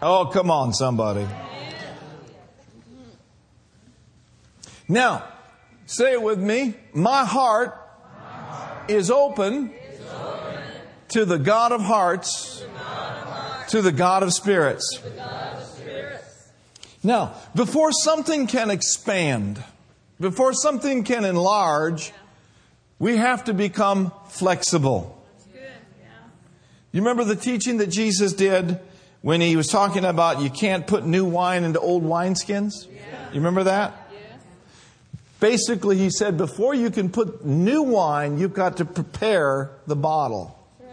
Oh, 0.00 0.30
come 0.32 0.50
on, 0.50 0.72
somebody. 0.72 1.26
Now, 4.88 5.24
say 5.86 6.12
it 6.12 6.22
with 6.22 6.38
me. 6.38 6.74
My 6.92 7.24
heart 7.24 7.76
is 8.88 9.10
open 9.10 9.72
to 11.08 11.24
the 11.24 11.38
God 11.38 11.72
of 11.72 11.80
hearts, 11.80 12.64
to 13.68 13.82
the 13.82 13.92
God 13.92 14.22
of 14.22 14.32
spirits. 14.32 15.00
Now, 17.02 17.34
before 17.54 17.92
something 17.92 18.46
can 18.46 18.70
expand, 18.70 19.62
before 20.20 20.52
something 20.52 21.04
can 21.04 21.24
enlarge, 21.24 22.12
we 22.98 23.16
have 23.16 23.44
to 23.44 23.54
become 23.54 24.12
flexible. 24.28 25.12
Yeah. 25.54 25.68
You 26.92 27.00
remember 27.00 27.24
the 27.24 27.36
teaching 27.36 27.78
that 27.78 27.88
Jesus 27.88 28.32
did 28.32 28.80
when 29.22 29.40
he 29.40 29.56
was 29.56 29.66
talking 29.68 30.04
about 30.04 30.40
you 30.40 30.50
can't 30.50 30.86
put 30.86 31.04
new 31.04 31.24
wine 31.24 31.64
into 31.64 31.80
old 31.80 32.04
wineskins? 32.04 32.86
You 33.32 33.40
remember 33.40 33.64
that? 33.64 34.08
Yes. 34.12 34.40
Basically, 35.40 35.98
he 35.98 36.10
said 36.10 36.38
before 36.38 36.74
you 36.74 36.90
can 36.90 37.10
put 37.10 37.44
new 37.44 37.82
wine, 37.82 38.38
you've 38.38 38.54
got 38.54 38.78
to 38.78 38.84
prepare 38.84 39.72
the 39.86 39.96
bottle. 39.96 40.58
Right. 40.80 40.90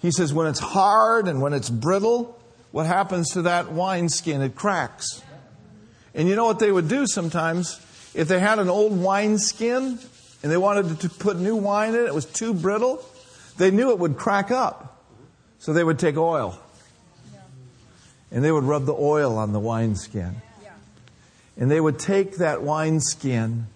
He 0.00 0.10
says 0.10 0.32
when 0.32 0.48
it's 0.48 0.58
hard 0.58 1.28
and 1.28 1.40
when 1.40 1.52
it's 1.52 1.70
brittle, 1.70 2.40
what 2.72 2.86
happens 2.86 3.30
to 3.34 3.42
that 3.42 3.72
wineskin? 3.72 4.42
It 4.42 4.54
cracks. 4.54 5.22
And 6.14 6.28
you 6.28 6.34
know 6.34 6.46
what 6.46 6.58
they 6.58 6.72
would 6.72 6.88
do 6.88 7.06
sometimes? 7.06 7.78
If 8.14 8.26
they 8.26 8.40
had 8.40 8.58
an 8.58 8.68
old 8.68 9.00
wineskin 9.00 10.00
and 10.42 10.50
they 10.50 10.56
wanted 10.56 11.00
to 11.00 11.08
put 11.08 11.38
new 11.38 11.56
wine 11.56 11.94
in 11.94 12.00
it, 12.00 12.06
it 12.06 12.14
was 12.14 12.24
too 12.24 12.54
brittle, 12.54 13.04
they 13.58 13.70
knew 13.70 13.90
it 13.90 13.98
would 13.98 14.16
crack 14.16 14.50
up. 14.50 15.02
So 15.58 15.74
they 15.74 15.84
would 15.84 15.98
take 15.98 16.16
oil 16.16 16.58
and 18.30 18.44
they 18.44 18.52
would 18.52 18.64
rub 18.64 18.86
the 18.86 18.94
oil 18.94 19.36
on 19.36 19.52
the 19.52 19.60
wineskin. 19.60 20.40
And 21.56 21.70
they 21.70 21.80
would 21.80 21.98
take 21.98 22.36
that 22.36 22.62
wineskin 22.62 23.66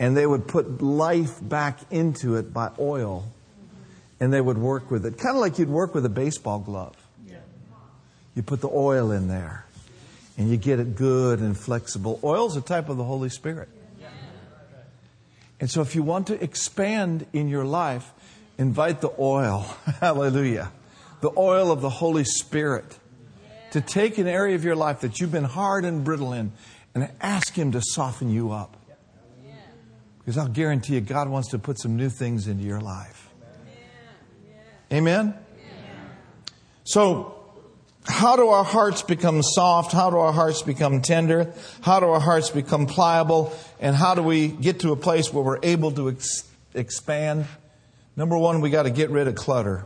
and 0.00 0.16
they 0.16 0.26
would 0.26 0.48
put 0.48 0.82
life 0.82 1.38
back 1.40 1.78
into 1.90 2.36
it 2.36 2.52
by 2.52 2.70
oil. 2.78 3.24
And 4.18 4.32
they 4.32 4.40
would 4.40 4.58
work 4.58 4.90
with 4.90 5.06
it. 5.06 5.18
Kind 5.18 5.36
of 5.36 5.40
like 5.40 5.60
you'd 5.60 5.68
work 5.68 5.94
with 5.94 6.04
a 6.04 6.08
baseball 6.08 6.58
glove. 6.58 6.96
You 8.34 8.42
put 8.42 8.60
the 8.60 8.70
oil 8.72 9.12
in 9.12 9.28
there 9.28 9.64
and 10.36 10.48
you 10.48 10.56
get 10.56 10.80
it 10.80 10.96
good 10.96 11.40
and 11.40 11.56
flexible. 11.56 12.18
Oil's 12.24 12.56
a 12.56 12.60
type 12.60 12.88
of 12.88 12.96
the 12.96 13.04
Holy 13.04 13.28
Spirit. 13.28 13.68
And 15.60 15.70
so 15.70 15.80
if 15.80 15.94
you 15.94 16.02
want 16.02 16.28
to 16.28 16.42
expand 16.42 17.26
in 17.32 17.48
your 17.48 17.64
life, 17.64 18.12
invite 18.58 19.00
the 19.00 19.12
oil. 19.18 19.60
Hallelujah. 20.00 20.72
The 21.20 21.30
oil 21.36 21.72
of 21.72 21.80
the 21.80 21.90
Holy 21.90 22.24
Spirit 22.24 22.98
to 23.72 23.80
take 23.80 24.18
an 24.18 24.26
area 24.26 24.54
of 24.54 24.64
your 24.64 24.76
life 24.76 25.00
that 25.00 25.20
you've 25.20 25.32
been 25.32 25.44
hard 25.44 25.84
and 25.84 26.04
brittle 26.04 26.32
in 26.32 26.52
and 26.94 27.10
ask 27.20 27.54
Him 27.54 27.72
to 27.72 27.80
soften 27.82 28.30
you 28.30 28.52
up. 28.52 28.76
Because 30.18 30.38
I'll 30.38 30.48
guarantee 30.48 30.94
you, 30.94 31.00
God 31.00 31.28
wants 31.28 31.48
to 31.50 31.58
put 31.58 31.80
some 31.80 31.96
new 31.96 32.10
things 32.10 32.48
into 32.48 32.64
your 32.64 32.80
life. 32.80 33.30
Amen? 34.92 35.34
So, 36.84 37.37
how 38.08 38.36
do 38.36 38.48
our 38.48 38.64
hearts 38.64 39.02
become 39.02 39.42
soft? 39.42 39.92
How 39.92 40.10
do 40.10 40.16
our 40.16 40.32
hearts 40.32 40.62
become 40.62 41.02
tender? 41.02 41.52
How 41.82 42.00
do 42.00 42.06
our 42.06 42.20
hearts 42.20 42.48
become 42.48 42.86
pliable? 42.86 43.52
And 43.80 43.94
how 43.94 44.14
do 44.14 44.22
we 44.22 44.48
get 44.48 44.80
to 44.80 44.92
a 44.92 44.96
place 44.96 45.32
where 45.32 45.44
we're 45.44 45.60
able 45.62 45.92
to 45.92 46.08
ex- 46.08 46.44
expand? 46.74 47.46
Number 48.16 48.36
one, 48.36 48.62
we 48.62 48.70
got 48.70 48.84
to 48.84 48.90
get 48.90 49.10
rid 49.10 49.28
of 49.28 49.34
clutter. 49.34 49.84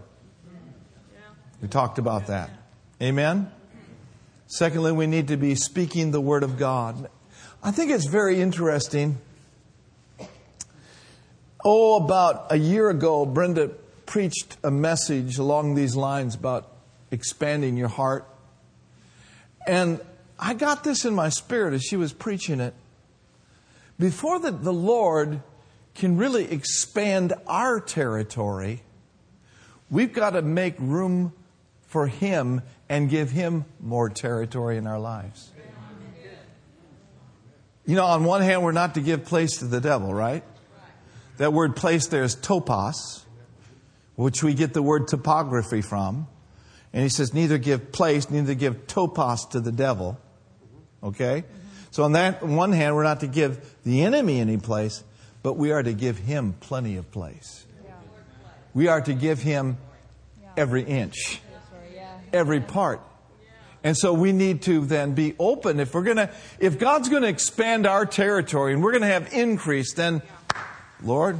We 1.60 1.68
talked 1.68 1.98
about 1.98 2.28
that. 2.28 2.50
Amen? 3.00 3.50
Secondly, 4.46 4.92
we 4.92 5.06
need 5.06 5.28
to 5.28 5.36
be 5.36 5.54
speaking 5.54 6.12
the 6.12 6.20
Word 6.20 6.44
of 6.44 6.56
God. 6.58 7.10
I 7.62 7.72
think 7.72 7.90
it's 7.90 8.06
very 8.06 8.40
interesting. 8.40 9.18
Oh, 11.64 12.02
about 12.04 12.50
a 12.50 12.56
year 12.56 12.88
ago, 12.88 13.26
Brenda 13.26 13.68
preached 14.06 14.56
a 14.62 14.70
message 14.70 15.38
along 15.38 15.74
these 15.74 15.96
lines 15.96 16.34
about 16.34 16.71
expanding 17.12 17.76
your 17.76 17.88
heart. 17.88 18.28
And 19.66 20.00
I 20.38 20.54
got 20.54 20.82
this 20.82 21.04
in 21.04 21.14
my 21.14 21.28
spirit 21.28 21.74
as 21.74 21.84
she 21.84 21.96
was 21.96 22.12
preaching 22.12 22.58
it. 22.58 22.74
Before 24.00 24.40
the, 24.40 24.50
the 24.50 24.72
Lord 24.72 25.40
can 25.94 26.16
really 26.16 26.50
expand 26.50 27.34
our 27.46 27.78
territory, 27.78 28.82
we've 29.90 30.12
got 30.12 30.30
to 30.30 30.42
make 30.42 30.74
room 30.78 31.32
for 31.86 32.08
Him 32.08 32.62
and 32.88 33.08
give 33.08 33.30
Him 33.30 33.66
more 33.78 34.08
territory 34.08 34.78
in 34.78 34.88
our 34.88 34.98
lives. 34.98 35.50
You 37.84 37.96
know, 37.96 38.06
on 38.06 38.24
one 38.24 38.42
hand, 38.42 38.62
we're 38.62 38.72
not 38.72 38.94
to 38.94 39.00
give 39.00 39.24
place 39.24 39.58
to 39.58 39.66
the 39.66 39.80
devil, 39.80 40.14
right? 40.14 40.44
That 41.38 41.52
word 41.52 41.76
place 41.76 42.06
there 42.06 42.22
is 42.22 42.36
topos, 42.36 43.22
which 44.14 44.42
we 44.42 44.54
get 44.54 44.72
the 44.72 44.82
word 44.82 45.08
topography 45.08 45.82
from. 45.82 46.28
And 46.92 47.02
he 47.02 47.08
says, 47.08 47.32
neither 47.32 47.58
give 47.58 47.92
place, 47.92 48.30
neither 48.30 48.54
give 48.54 48.86
topos 48.86 49.50
to 49.50 49.60
the 49.60 49.72
devil. 49.72 50.18
Okay? 51.02 51.44
So 51.90 52.04
on 52.04 52.12
that 52.12 52.42
on 52.42 52.56
one 52.56 52.72
hand, 52.72 52.94
we're 52.94 53.02
not 53.02 53.20
to 53.20 53.26
give 53.26 53.76
the 53.84 54.02
enemy 54.02 54.40
any 54.40 54.56
place, 54.56 55.04
but 55.42 55.54
we 55.54 55.72
are 55.72 55.82
to 55.82 55.92
give 55.92 56.18
him 56.18 56.54
plenty 56.60 56.96
of 56.96 57.10
place. 57.10 57.66
We 58.74 58.88
are 58.88 59.00
to 59.02 59.12
give 59.12 59.40
him 59.40 59.76
every 60.56 60.82
inch, 60.82 61.40
every 62.32 62.60
part. 62.60 63.00
And 63.84 63.96
so 63.96 64.12
we 64.12 64.32
need 64.32 64.62
to 64.62 64.86
then 64.86 65.14
be 65.14 65.34
open. 65.38 65.80
If 65.80 65.92
we're 65.92 66.04
gonna, 66.04 66.30
if 66.60 66.78
God's 66.78 67.08
gonna 67.08 67.26
expand 67.26 67.86
our 67.86 68.06
territory 68.06 68.72
and 68.72 68.82
we're 68.82 68.92
gonna 68.92 69.06
have 69.06 69.32
increase, 69.32 69.94
then, 69.94 70.22
Lord, 71.02 71.38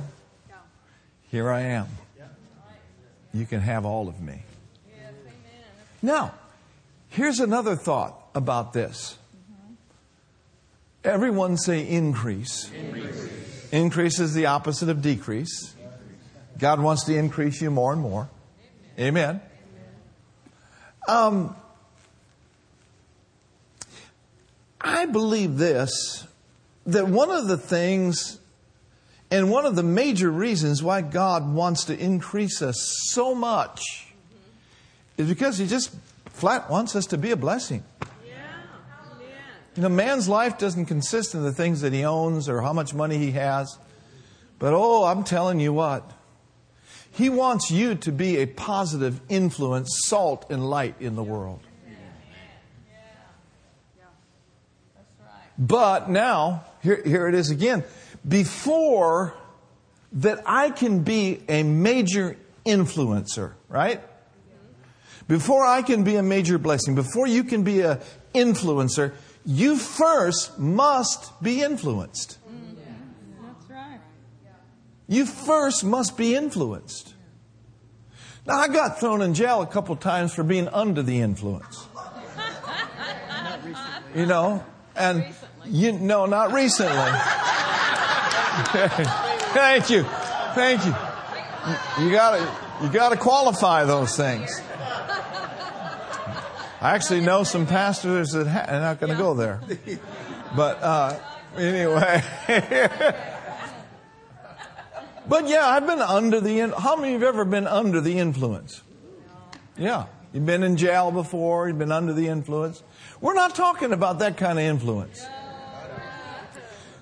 here 1.31 1.51
I 1.51 1.61
am. 1.61 1.87
You 3.33 3.47
can 3.47 3.61
have 3.61 3.87
all 3.87 4.09
of 4.09 4.21
me. 4.21 4.43
Now, 6.03 6.35
here's 7.09 7.41
another 7.41 7.77
thought 7.77 8.21
about 8.35 8.73
this. 8.73 9.17
Everyone 11.05 11.57
say 11.57 11.89
increase. 11.89 12.71
Increase. 13.71 14.19
is 14.21 14.35
the 14.35 14.47
opposite 14.47 14.89
of 14.89 15.01
decrease. 15.01 15.75
God 16.59 16.81
wants 16.81 17.05
to 17.05 17.15
increase 17.17 17.63
you 17.63 17.71
more 17.71 17.93
and 17.93 18.03
more. 18.03 18.29
Amen. 18.99 19.41
Um, 21.09 21.57
I 24.81 25.07
believe 25.07 25.57
this 25.57 26.27
that 26.87 27.07
one 27.07 27.31
of 27.31 27.47
the 27.47 27.57
things 27.57 28.39
And 29.33 29.51
one 29.51 29.65
of 29.65 29.77
the 29.77 29.83
major 29.83 30.31
reasons 30.31 30.83
why 30.83 31.01
God 31.01 31.55
wants 31.55 31.85
to 31.85 31.99
increase 31.99 32.61
us 32.61 32.77
so 33.13 33.35
much 33.35 34.12
is 35.23 35.29
because 35.29 35.59
He 35.59 35.67
just 35.67 35.95
flat 36.27 36.71
wants 36.71 36.97
us 36.97 37.07
to 37.07 37.19
be 37.19 37.31
a 37.31 37.37
blessing. 37.37 37.85
Yeah. 38.27 38.33
You 39.77 39.83
know, 39.83 39.89
man's 39.89 40.29
life 40.29 40.59
doesn't 40.59 40.87
consist 40.87 41.35
in 41.35 41.43
the 41.43 41.53
things 41.53 41.81
that 41.81 41.93
he 41.93 42.05
owns 42.05 42.49
or 42.49 42.61
how 42.61 42.73
much 42.73 42.93
money 42.93 43.19
he 43.19 43.33
has. 43.33 43.79
But 44.59 44.75
oh, 44.75 45.05
I'm 45.05 45.25
telling 45.25 45.61
you 45.61 45.73
what. 45.73 46.11
He 47.11 47.29
wants 47.29 47.71
you 47.71 47.95
to 47.97 48.13
be 48.13 48.39
a 48.39 48.47
positive 48.47 49.21
influence, 49.29 49.89
salt 50.05 50.47
and 50.51 50.69
light 50.69 50.97
in 51.01 51.15
the 51.15 51.23
world. 51.23 51.61
But 55.59 56.11
now, 56.11 56.65
here, 56.83 57.01
here 57.05 57.29
it 57.29 57.35
is 57.35 57.51
again. 57.51 57.85
Before 58.27 59.35
that 60.15 60.43
I 60.47 60.71
can 60.71 61.03
be 61.03 61.43
a 61.49 61.63
major 61.63 62.37
influencer, 62.65 63.53
right? 63.69 64.01
Before 65.29 65.65
I 65.65 65.83
can 65.83 66.05
be 66.05 66.17
a 66.17 66.23
major 66.23 66.59
blessing, 66.59 66.95
before 66.95 67.27
you 67.27 67.45
can 67.45 67.63
be 67.63 67.81
an 67.81 67.99
influencer, 68.35 69.13
you 69.45 69.77
first 69.77 70.59
must 70.59 71.43
be 71.43 71.63
influenced. 71.63 72.39
Mm. 72.49 72.77
That's 73.41 73.71
right. 73.71 74.01
You 75.09 75.27
first 75.27 75.85
must 75.85 76.17
be 76.17 76.35
influenced. 76.35 77.15
Now, 78.47 78.55
I 78.55 78.69
got 78.69 78.99
thrown 78.99 79.23
in 79.23 79.35
jail 79.35 79.63
a 79.63 79.67
couple 79.67 79.95
times 79.97 80.35
for 80.35 80.43
being 80.43 80.69
under 80.69 81.03
the 81.03 81.21
influence. 81.21 81.87
You 84.15 84.27
know, 84.27 84.63
and 84.95 85.25
you 85.65 85.93
no, 85.93 86.27
not 86.27 86.53
recently. 86.53 86.93
Thank 89.55 89.89
you, 89.89 90.03
thank 90.55 90.85
you. 90.85 90.95
You 92.05 92.11
gotta, 92.11 92.47
you 92.83 92.91
gotta 92.91 93.17
qualify 93.17 93.85
those 93.85 94.17
things. 94.17 94.61
I 96.83 96.95
actually 96.97 97.21
know 97.21 97.45
some 97.45 97.67
pastors 97.67 98.33
that 98.33 98.47
ha- 98.49 98.65
are 98.69 98.81
not 98.81 98.99
going 99.01 99.13
to 99.13 99.17
go 99.19 99.35
there, 99.35 99.61
but 100.57 100.83
uh, 100.83 101.19
anyway. 101.57 102.23
But 105.29 105.49
yeah, 105.49 105.65
I've 105.65 105.87
been 105.87 106.01
under 106.03 106.41
the. 106.41 106.59
In- 106.59 106.73
How 106.73 106.97
many 106.97 107.15
of 107.15 107.21
you 107.21 107.27
have 107.27 107.37
ever 107.37 107.45
been 107.45 107.69
under 107.69 108.01
the 108.01 108.19
influence? 108.19 108.83
Yeah, 109.79 110.07
you've 110.33 110.45
been 110.45 110.65
in 110.65 110.77
jail 110.77 111.13
before. 111.13 111.69
You've 111.69 111.79
been 111.79 111.93
under 111.93 112.13
the 112.13 112.27
influence. 112.27 112.83
We're 113.21 113.35
not 113.35 113.55
talking 113.55 113.93
about 113.93 114.19
that 114.19 114.37
kind 114.37 114.59
of 114.59 114.65
influence. 114.65 115.25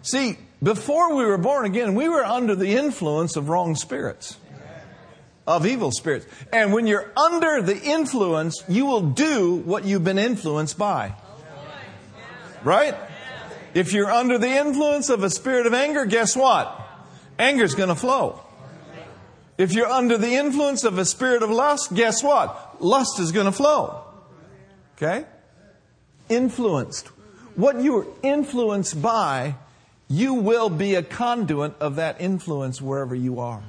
See, 0.03 0.37
before 0.62 1.14
we 1.16 1.24
were 1.24 1.39
born 1.39 1.64
again, 1.64 1.95
we 1.95 2.11
were 2.11 2.22
under 2.24 2.55
the 2.55 2.76
influence 2.76 3.37
of 3.37 3.49
wrong 3.49 3.74
spirits, 3.74 4.37
of 5.51 5.66
evil 5.66 5.90
spirits. 5.90 6.26
And 6.53 6.72
when 6.72 6.86
you're 6.86 7.11
under 7.16 7.61
the 7.61 7.76
influence, 7.76 8.62
you 8.68 8.86
will 8.86 9.03
do 9.03 9.57
what 9.57 9.84
you've 9.84 10.05
been 10.05 10.18
influenced 10.18 10.78
by. 10.78 11.14
Right? 12.62 12.94
If 13.74 13.92
you're 13.92 14.11
under 14.11 14.38
the 14.38 14.48
influence 14.48 15.09
of 15.09 15.22
a 15.22 15.30
spirit 15.30 15.66
of 15.66 15.74
anger, 15.74 16.05
guess 16.05 16.36
what? 16.36 16.76
Anger's 17.38 17.74
going 17.74 17.88
to 17.88 17.94
flow. 17.94 18.40
If 19.59 19.72
you're 19.72 19.88
under 19.88 20.16
the 20.16 20.34
influence 20.34 20.84
of 20.84 20.98
a 20.98 21.05
spirit 21.05 21.42
of 21.42 21.51
lust, 21.51 21.94
guess 21.94 22.22
what? 22.22 22.82
Lust 22.82 23.18
is 23.18 23.32
going 23.32 23.46
to 23.46 23.53
flow. 23.53 24.05
Okay? 24.96 25.26
Influenced. 26.28 27.09
What 27.57 27.80
you 27.80 27.98
are 27.98 28.07
influenced 28.22 29.03
by, 29.03 29.57
you 30.09 30.34
will 30.34 30.70
be 30.70 30.94
a 30.94 31.03
conduit 31.03 31.78
of 31.80 31.96
that 31.96 32.20
influence 32.20 32.80
wherever 32.80 33.14
you 33.14 33.40
are. 33.40 33.62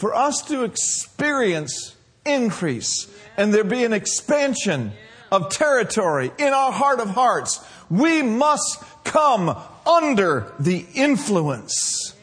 For 0.00 0.14
us 0.14 0.40
to 0.48 0.64
experience 0.64 1.94
increase 2.24 3.06
and 3.36 3.52
there 3.52 3.64
be 3.64 3.84
an 3.84 3.92
expansion 3.92 4.92
of 5.30 5.50
territory 5.50 6.32
in 6.38 6.54
our 6.54 6.72
heart 6.72 7.00
of 7.00 7.10
hearts, 7.10 7.62
we 7.90 8.22
must 8.22 8.82
come 9.04 9.54
under 9.86 10.54
the 10.58 10.86
influence 10.94 12.14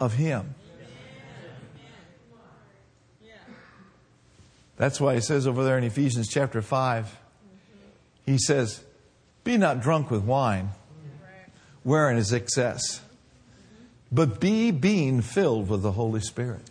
of 0.00 0.14
Him. 0.14 0.56
That's 4.76 5.00
why 5.00 5.14
he 5.14 5.20
says 5.20 5.46
over 5.46 5.62
there 5.62 5.78
in 5.78 5.84
Ephesians 5.84 6.26
chapter 6.26 6.60
5, 6.60 7.16
he 8.26 8.38
says, 8.38 8.82
Be 9.44 9.56
not 9.56 9.82
drunk 9.82 10.10
with 10.10 10.24
wine, 10.24 10.70
wherein 11.84 12.16
is 12.16 12.32
excess, 12.32 13.00
but 14.10 14.40
be 14.40 14.72
being 14.72 15.20
filled 15.20 15.68
with 15.68 15.82
the 15.82 15.92
Holy 15.92 16.20
Spirit. 16.20 16.69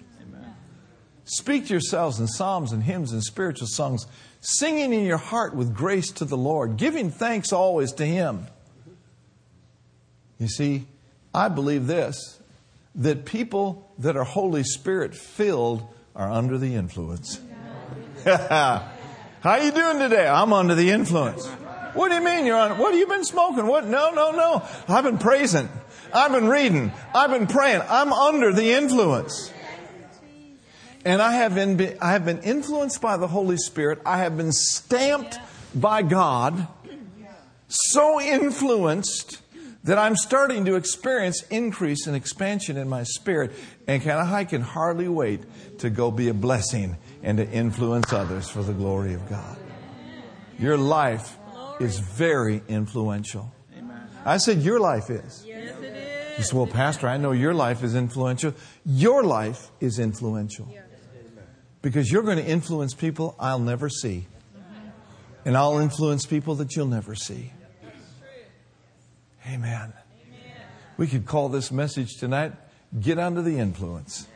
Speak 1.31 1.67
to 1.67 1.73
yourselves 1.73 2.19
in 2.19 2.25
psalms 2.25 2.71
and 2.71 2.81
hymns 2.81 3.11
and 3.11 3.23
spiritual 3.23 3.67
songs, 3.67 4.07
singing 4.41 4.91
in 4.91 5.05
your 5.05 5.17
heart 5.17 5.53
with 5.53 5.75
grace 5.75 6.11
to 6.13 6.25
the 6.25 6.35
Lord, 6.35 6.75
giving 6.75 7.11
thanks 7.11 7.53
always 7.53 7.91
to 7.93 8.05
Him. 8.05 8.47
You 10.39 10.47
see, 10.47 10.87
I 11.31 11.49
believe 11.49 11.85
this 11.85 12.39
that 12.95 13.25
people 13.25 13.87
that 13.99 14.17
are 14.17 14.23
Holy 14.23 14.63
Spirit 14.63 15.13
filled 15.13 15.87
are 16.15 16.31
under 16.31 16.57
the 16.57 16.73
influence. 16.73 17.39
How 18.25 18.89
you 19.61 19.71
doing 19.71 19.99
today? 19.99 20.27
I'm 20.27 20.51
under 20.51 20.73
the 20.73 20.89
influence. 20.89 21.45
What 21.93 22.09
do 22.09 22.15
you 22.15 22.23
mean 22.23 22.47
you're 22.47 22.57
on? 22.57 22.79
What 22.79 22.91
have 22.91 22.99
you 22.99 23.05
been 23.05 23.23
smoking? 23.23 23.67
What? 23.67 23.85
No, 23.85 24.09
no, 24.09 24.31
no. 24.31 24.63
I've 24.87 25.03
been 25.03 25.19
praising. 25.19 25.69
I've 26.11 26.31
been 26.31 26.47
reading. 26.47 26.91
I've 27.13 27.29
been 27.29 27.45
praying. 27.45 27.83
I'm 27.87 28.11
under 28.11 28.51
the 28.51 28.71
influence. 28.71 29.53
And 31.05 31.21
I 31.21 31.33
have 31.33 31.55
been, 31.55 31.97
I 32.01 32.11
have 32.11 32.25
been 32.25 32.41
influenced 32.41 33.01
by 33.01 33.17
the 33.17 33.27
Holy 33.27 33.57
Spirit. 33.57 33.99
I 34.05 34.19
have 34.19 34.35
been 34.35 34.51
stamped 34.51 35.37
by 35.73 36.01
God, 36.01 36.67
so 37.67 38.19
influenced 38.19 39.41
that 39.83 39.97
I'm 39.97 40.15
starting 40.15 40.65
to 40.65 40.75
experience 40.75 41.43
increase 41.49 42.05
and 42.05 42.15
expansion 42.15 42.75
in 42.75 42.89
my 42.89 43.03
spirit. 43.03 43.51
And 43.87 44.01
can 44.01 44.17
I 44.17 44.43
can 44.43 44.61
hardly 44.61 45.07
wait 45.07 45.41
to 45.79 45.89
go 45.89 46.11
be 46.11 46.27
a 46.27 46.33
blessing 46.33 46.97
and 47.23 47.37
to 47.37 47.49
influence 47.49 48.11
others 48.11 48.49
for 48.49 48.61
the 48.61 48.73
glory 48.73 49.13
of 49.13 49.27
God. 49.29 49.57
Your 50.57 50.77
life 50.77 51.37
is 51.79 51.99
very 51.99 52.61
influential. 52.67 53.53
I 54.25 54.37
said 54.37 54.61
your 54.61 54.79
life 54.79 55.09
is. 55.09 55.45
Yes, 55.47 55.77
it 55.79 55.95
is. 55.95 56.37
You 56.37 56.43
said, 56.43 56.57
well, 56.57 56.67
Pastor, 56.67 57.07
I 57.07 57.17
know 57.17 57.31
your 57.31 57.53
life 57.53 57.83
is 57.83 57.95
influential. 57.95 58.53
Your 58.85 59.23
life 59.23 59.71
is 59.79 59.97
influential. 59.97 60.67
Because 61.81 62.11
you're 62.11 62.23
going 62.23 62.37
to 62.37 62.45
influence 62.45 62.93
people 62.93 63.35
I'll 63.39 63.59
never 63.59 63.89
see. 63.89 64.25
And 65.45 65.55
I'll 65.55 65.79
influence 65.79 66.25
people 66.25 66.55
that 66.55 66.75
you'll 66.75 66.87
never 66.87 67.15
see. 67.15 67.53
Amen. 69.47 69.93
We 70.97 71.07
could 71.07 71.25
call 71.25 71.49
this 71.49 71.71
message 71.71 72.17
tonight 72.19 72.51
Get 72.99 73.17
Under 73.17 73.41
the 73.41 73.57
Influence. 73.57 74.27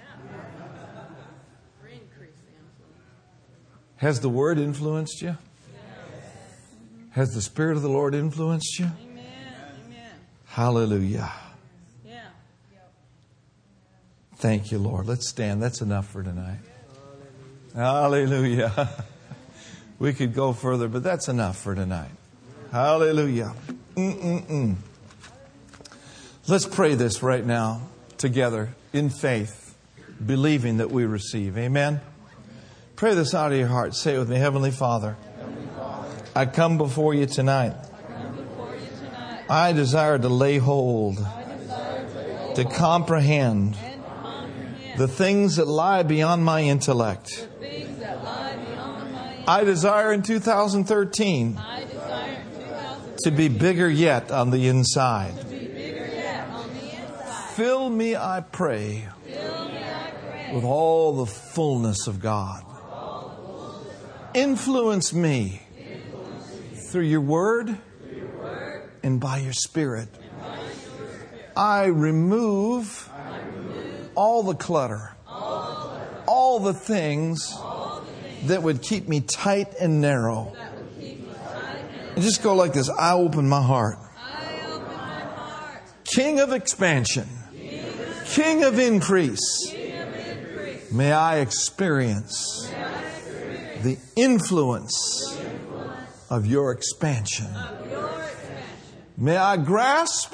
Has 3.98 4.20
the 4.22 4.30
Word 4.30 4.58
influenced 4.58 5.22
you? 5.22 5.38
Has 7.12 7.34
the 7.34 7.41
Spirit 7.41 7.78
of 7.78 7.84
the 7.84 7.89
Lord 7.89 8.16
influenced 8.16 8.80
you? 8.80 8.89
Hallelujah. 10.48 11.32
Thank 14.36 14.72
you, 14.72 14.78
Lord. 14.78 15.06
Let's 15.06 15.30
stand. 15.30 15.64
That's 15.64 15.82
enough 15.82 16.08
for 16.08 16.22
tonight. 16.22 16.60
Hallelujah. 17.76 18.89
We 19.99 20.13
could 20.13 20.34
go 20.34 20.53
further, 20.53 20.88
but 20.88 21.03
that's 21.03 21.28
enough 21.28 21.57
for 21.57 21.76
tonight. 21.76 22.11
Hallelujah. 22.71 23.53
Mm-mm-mm. 23.95 24.76
Let's 26.47 26.65
pray 26.65 26.95
this 26.95 27.24
right 27.24 27.45
now 27.45 27.82
together 28.17 28.69
in 28.91 29.09
faith, 29.09 29.76
believing 30.24 30.78
that 30.78 30.91
we 30.91 31.05
receive. 31.05 31.57
Amen. 31.57 32.01
Pray 32.95 33.15
this 33.15 33.34
out 33.34 33.51
of 33.51 33.57
your 33.57 33.67
heart. 33.67 33.95
Say 33.95 34.15
it 34.15 34.19
with 34.19 34.30
me 34.30 34.38
Heavenly 34.38 34.71
Father, 34.71 35.15
I 36.36 36.45
come 36.45 36.78
before 36.78 37.13
you 37.13 37.26
tonight. 37.26 37.76
I 39.49 39.74
desire 39.74 40.17
to 40.17 40.30
lay 40.30 40.57
hold, 40.57 41.17
to 42.55 42.65
comprehend 42.74 43.78
the 44.97 45.07
things 45.07 45.55
that 45.55 45.67
lie 45.67 46.03
beyond 46.03 46.43
my 46.43 46.61
intellect. 46.61 47.47
I 49.48 49.64
desire 49.64 50.14
in 50.14 50.22
2013 50.22 51.60
desire 51.86 52.30
in 52.30 52.66
2000 52.66 53.18
to 53.24 53.32
be 53.32 53.48
bigger 53.50 53.89
yet 53.89 54.32
on 54.32 54.52
the 54.52 54.68
inside. 54.68 55.36
the. 55.36 55.64
Fill 57.56 57.89
me, 57.89 58.16
I 58.16 58.41
pray, 58.52 59.08
Fill 59.26 59.70
me, 59.70 59.78
I 59.78 60.12
pray, 60.28 60.52
with 60.56 60.64
all 60.64 61.18
the 61.18 61.28
fullness 61.28 62.08
of 62.08 62.20
God. 62.20 62.64
Influence 64.34 65.14
me 65.14 65.62
through 66.89 67.04
your 67.04 67.22
word 67.22 67.78
and 69.04 69.20
by 69.20 69.38
your 69.39 69.54
spirit. 69.54 70.10
I 71.56 71.86
remove 71.86 73.10
all 74.16 74.41
the 74.41 74.56
clutter, 74.56 75.16
all 75.28 76.60
the 76.60 76.74
things 76.74 77.54
that 78.48 78.64
would 78.64 78.82
keep 78.82 79.08
me 79.08 79.22
tight 79.22 79.74
and 79.80 80.02
narrow. 80.02 80.54
And 82.16 82.22
just 82.22 82.44
go 82.44 82.56
like 82.56 82.74
this 82.74 82.89
I 82.89 83.14
open 83.14 83.48
my 83.48 83.62
heart. 83.62 83.98
I 84.18 84.62
open 84.68 84.88
my 84.88 84.94
heart. 84.94 85.82
King 86.04 86.39
of 86.39 86.52
expansion, 86.52 87.28
King 88.26 88.64
of 88.64 88.80
increase, 88.80 89.74
may 90.91 91.12
I 91.12 91.39
experience 91.39 92.70
the 93.82 93.98
influence 94.16 95.39
of 96.30 96.46
your 96.46 96.72
expansion. 96.72 97.50
May 99.18 99.38
I 99.38 99.58
grasp, 99.58 100.34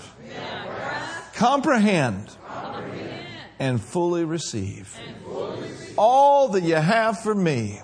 comprehend, 1.34 2.30
and 3.60 3.82
fully 3.82 4.24
receive 4.24 4.98
all 5.98 6.48
that 6.50 6.64
you 6.64 6.76
have 6.76 7.22
for 7.22 7.36
me 7.36 7.82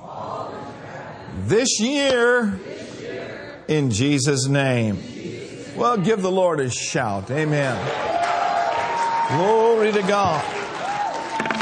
this 1.46 1.80
year 1.80 2.60
in 3.68 3.92
Jesus' 3.92 4.48
name. 4.48 4.98
Well, 5.76 5.98
give 5.98 6.22
the 6.22 6.32
Lord 6.32 6.60
a 6.60 6.70
shout. 6.70 7.30
Amen. 7.30 7.76
Glory 9.30 9.92
to 9.92 10.02
God. 10.02 10.44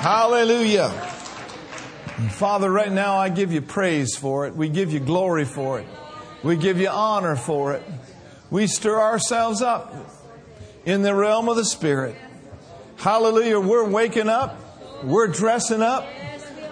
Hallelujah. 0.02 0.90
Father, 2.32 2.72
right 2.72 2.92
now 2.92 3.18
I 3.18 3.30
give 3.30 3.52
you 3.52 3.62
praise 3.62 4.16
for 4.16 4.48
it. 4.48 4.56
We 4.56 4.70
give 4.70 4.94
you 4.94 5.00
glory 5.00 5.46
for 5.46 5.80
it. 5.80 5.88
We 6.44 6.56
give 6.56 6.80
you 6.80 6.90
honor 6.90 7.36
for 7.36 7.74
it. 7.74 7.84
We 8.50 8.68
stir 8.68 9.00
ourselves 9.00 9.62
up 9.62 9.94
in 10.86 11.02
the 11.02 11.16
realm 11.16 11.50
of 11.50 11.56
the 11.56 11.66
Spirit. 11.66 12.16
Hallelujah. 12.98 13.60
We're 13.60 13.90
waking 13.90 14.30
up. 14.30 14.60
We're 15.04 15.28
dressing 15.28 15.82
up. 15.82 16.08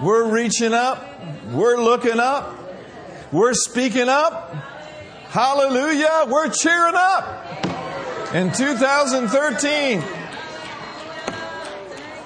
We're 0.02 0.32
reaching 0.32 0.74
up. 0.74 1.04
We're 1.52 1.82
looking 1.82 2.20
up. 2.20 2.61
We're 3.32 3.54
speaking 3.54 4.10
up. 4.10 4.54
Hallelujah. 5.30 6.26
We're 6.28 6.50
cheering 6.50 6.96
up 6.96 8.36
in 8.36 8.52
2013. 8.52 10.02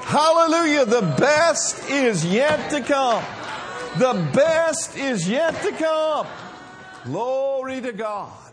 Hallelujah. 0.01 0.85
The 0.85 1.01
best 1.19 1.89
is 1.91 2.25
yet 2.25 2.71
to 2.71 2.81
come. 2.81 3.23
The 3.99 4.29
best 4.33 4.97
is 4.97 5.29
yet 5.29 5.61
to 5.61 5.71
come. 5.73 6.27
Glory 7.03 7.81
to 7.81 7.91
God. 7.91 8.44